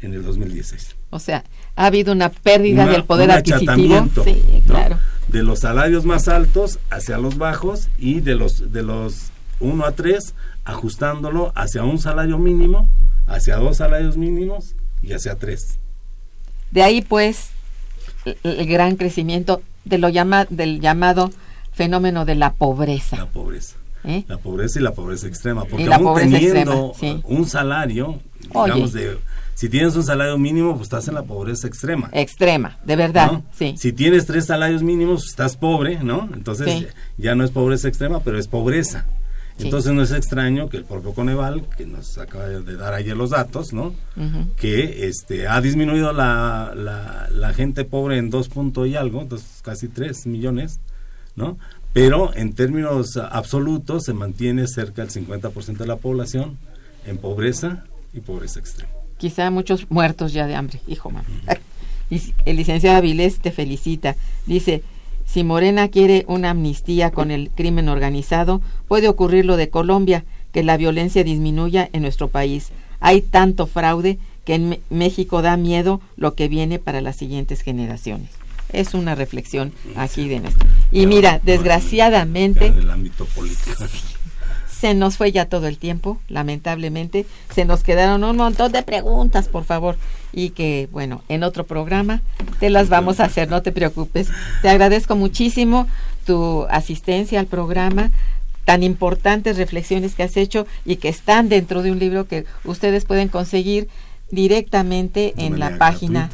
[0.00, 0.96] en el 2016.
[1.14, 1.44] O sea,
[1.76, 4.98] ha habido una pérdida del poder adquisitivo sí, claro.
[5.28, 9.92] de los salarios más altos hacia los bajos y de los de los 1 a
[9.92, 10.34] 3
[10.64, 12.90] ajustándolo hacia un salario mínimo,
[13.28, 15.78] hacia dos salarios mínimos y hacia tres.
[16.72, 17.50] De ahí pues
[18.42, 21.30] el gran crecimiento de lo llama, del llamado
[21.72, 23.18] fenómeno de la pobreza.
[23.18, 23.76] La pobreza.
[24.02, 24.24] ¿Eh?
[24.26, 25.64] La pobreza y la pobreza extrema.
[25.64, 26.92] Porque aún teniendo
[27.22, 29.16] un salario, digamos, de
[29.54, 32.10] si tienes un salario mínimo, pues estás en la pobreza extrema.
[32.12, 33.74] Extrema, de verdad, sí.
[33.78, 36.28] Si tienes tres salarios mínimos, estás pobre, ¿no?
[36.34, 39.06] Entonces ya no es pobreza extrema, pero es pobreza.
[39.58, 43.30] Entonces no es extraño que el propio Coneval, que nos acaba de dar ayer los
[43.30, 43.94] datos, ¿no?
[44.56, 49.86] Que este ha disminuido la, la, gente pobre en dos puntos y algo, entonces casi
[49.86, 50.80] tres millones,
[51.36, 51.56] ¿no?
[51.92, 56.58] Pero en términos absolutos se mantiene cerca del 50% de la población
[57.06, 58.93] en pobreza y pobreza extrema.
[59.18, 61.26] Quizá muchos muertos ya de hambre, hijo mamá.
[62.44, 64.16] El licenciado Avilés te felicita.
[64.46, 64.82] Dice,
[65.26, 70.62] si Morena quiere una amnistía con el crimen organizado, puede ocurrir lo de Colombia, que
[70.62, 72.70] la violencia disminuya en nuestro país.
[73.00, 78.28] Hay tanto fraude que en México da miedo lo que viene para las siguientes generaciones.
[78.72, 80.68] Es una reflexión aquí de nuestro.
[80.92, 82.72] Y mira, desgraciadamente...
[82.90, 83.84] Ámbito político.
[84.80, 87.26] Se nos fue ya todo el tiempo, lamentablemente.
[87.54, 89.96] Se nos quedaron un montón de preguntas, por favor
[90.34, 92.20] y que, bueno, en otro programa
[92.58, 94.28] te las vamos a hacer, no te preocupes.
[94.62, 95.86] Te agradezco muchísimo
[96.26, 98.10] tu asistencia al programa,
[98.64, 103.04] tan importantes reflexiones que has hecho y que están dentro de un libro que ustedes
[103.04, 103.88] pueden conseguir
[104.30, 106.30] directamente en la página,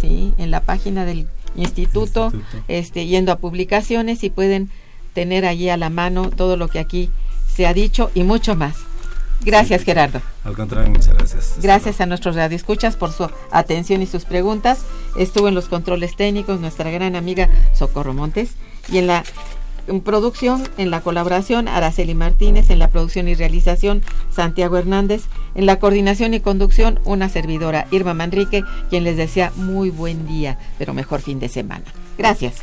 [0.00, 2.32] sí, en la página del instituto,
[2.68, 4.70] este, yendo a publicaciones y pueden
[5.12, 7.10] tener allí a la mano todo lo que aquí
[7.58, 8.76] se ha dicho y mucho más.
[9.40, 10.22] Gracias, Gerardo.
[10.44, 11.54] Al contrario, muchas gracias.
[11.60, 14.84] Gracias a nuestros radioescuchas por su atención y sus preguntas.
[15.16, 18.52] Estuvo en los controles técnicos nuestra gran amiga Socorro Montes
[18.88, 19.24] y en la
[19.88, 25.24] en producción, en la colaboración, Araceli Martínez, en la producción y realización, Santiago Hernández,
[25.56, 30.58] en la coordinación y conducción, una servidora, Irma Manrique, quien les desea muy buen día,
[30.78, 31.86] pero mejor fin de semana.
[32.16, 32.62] Gracias.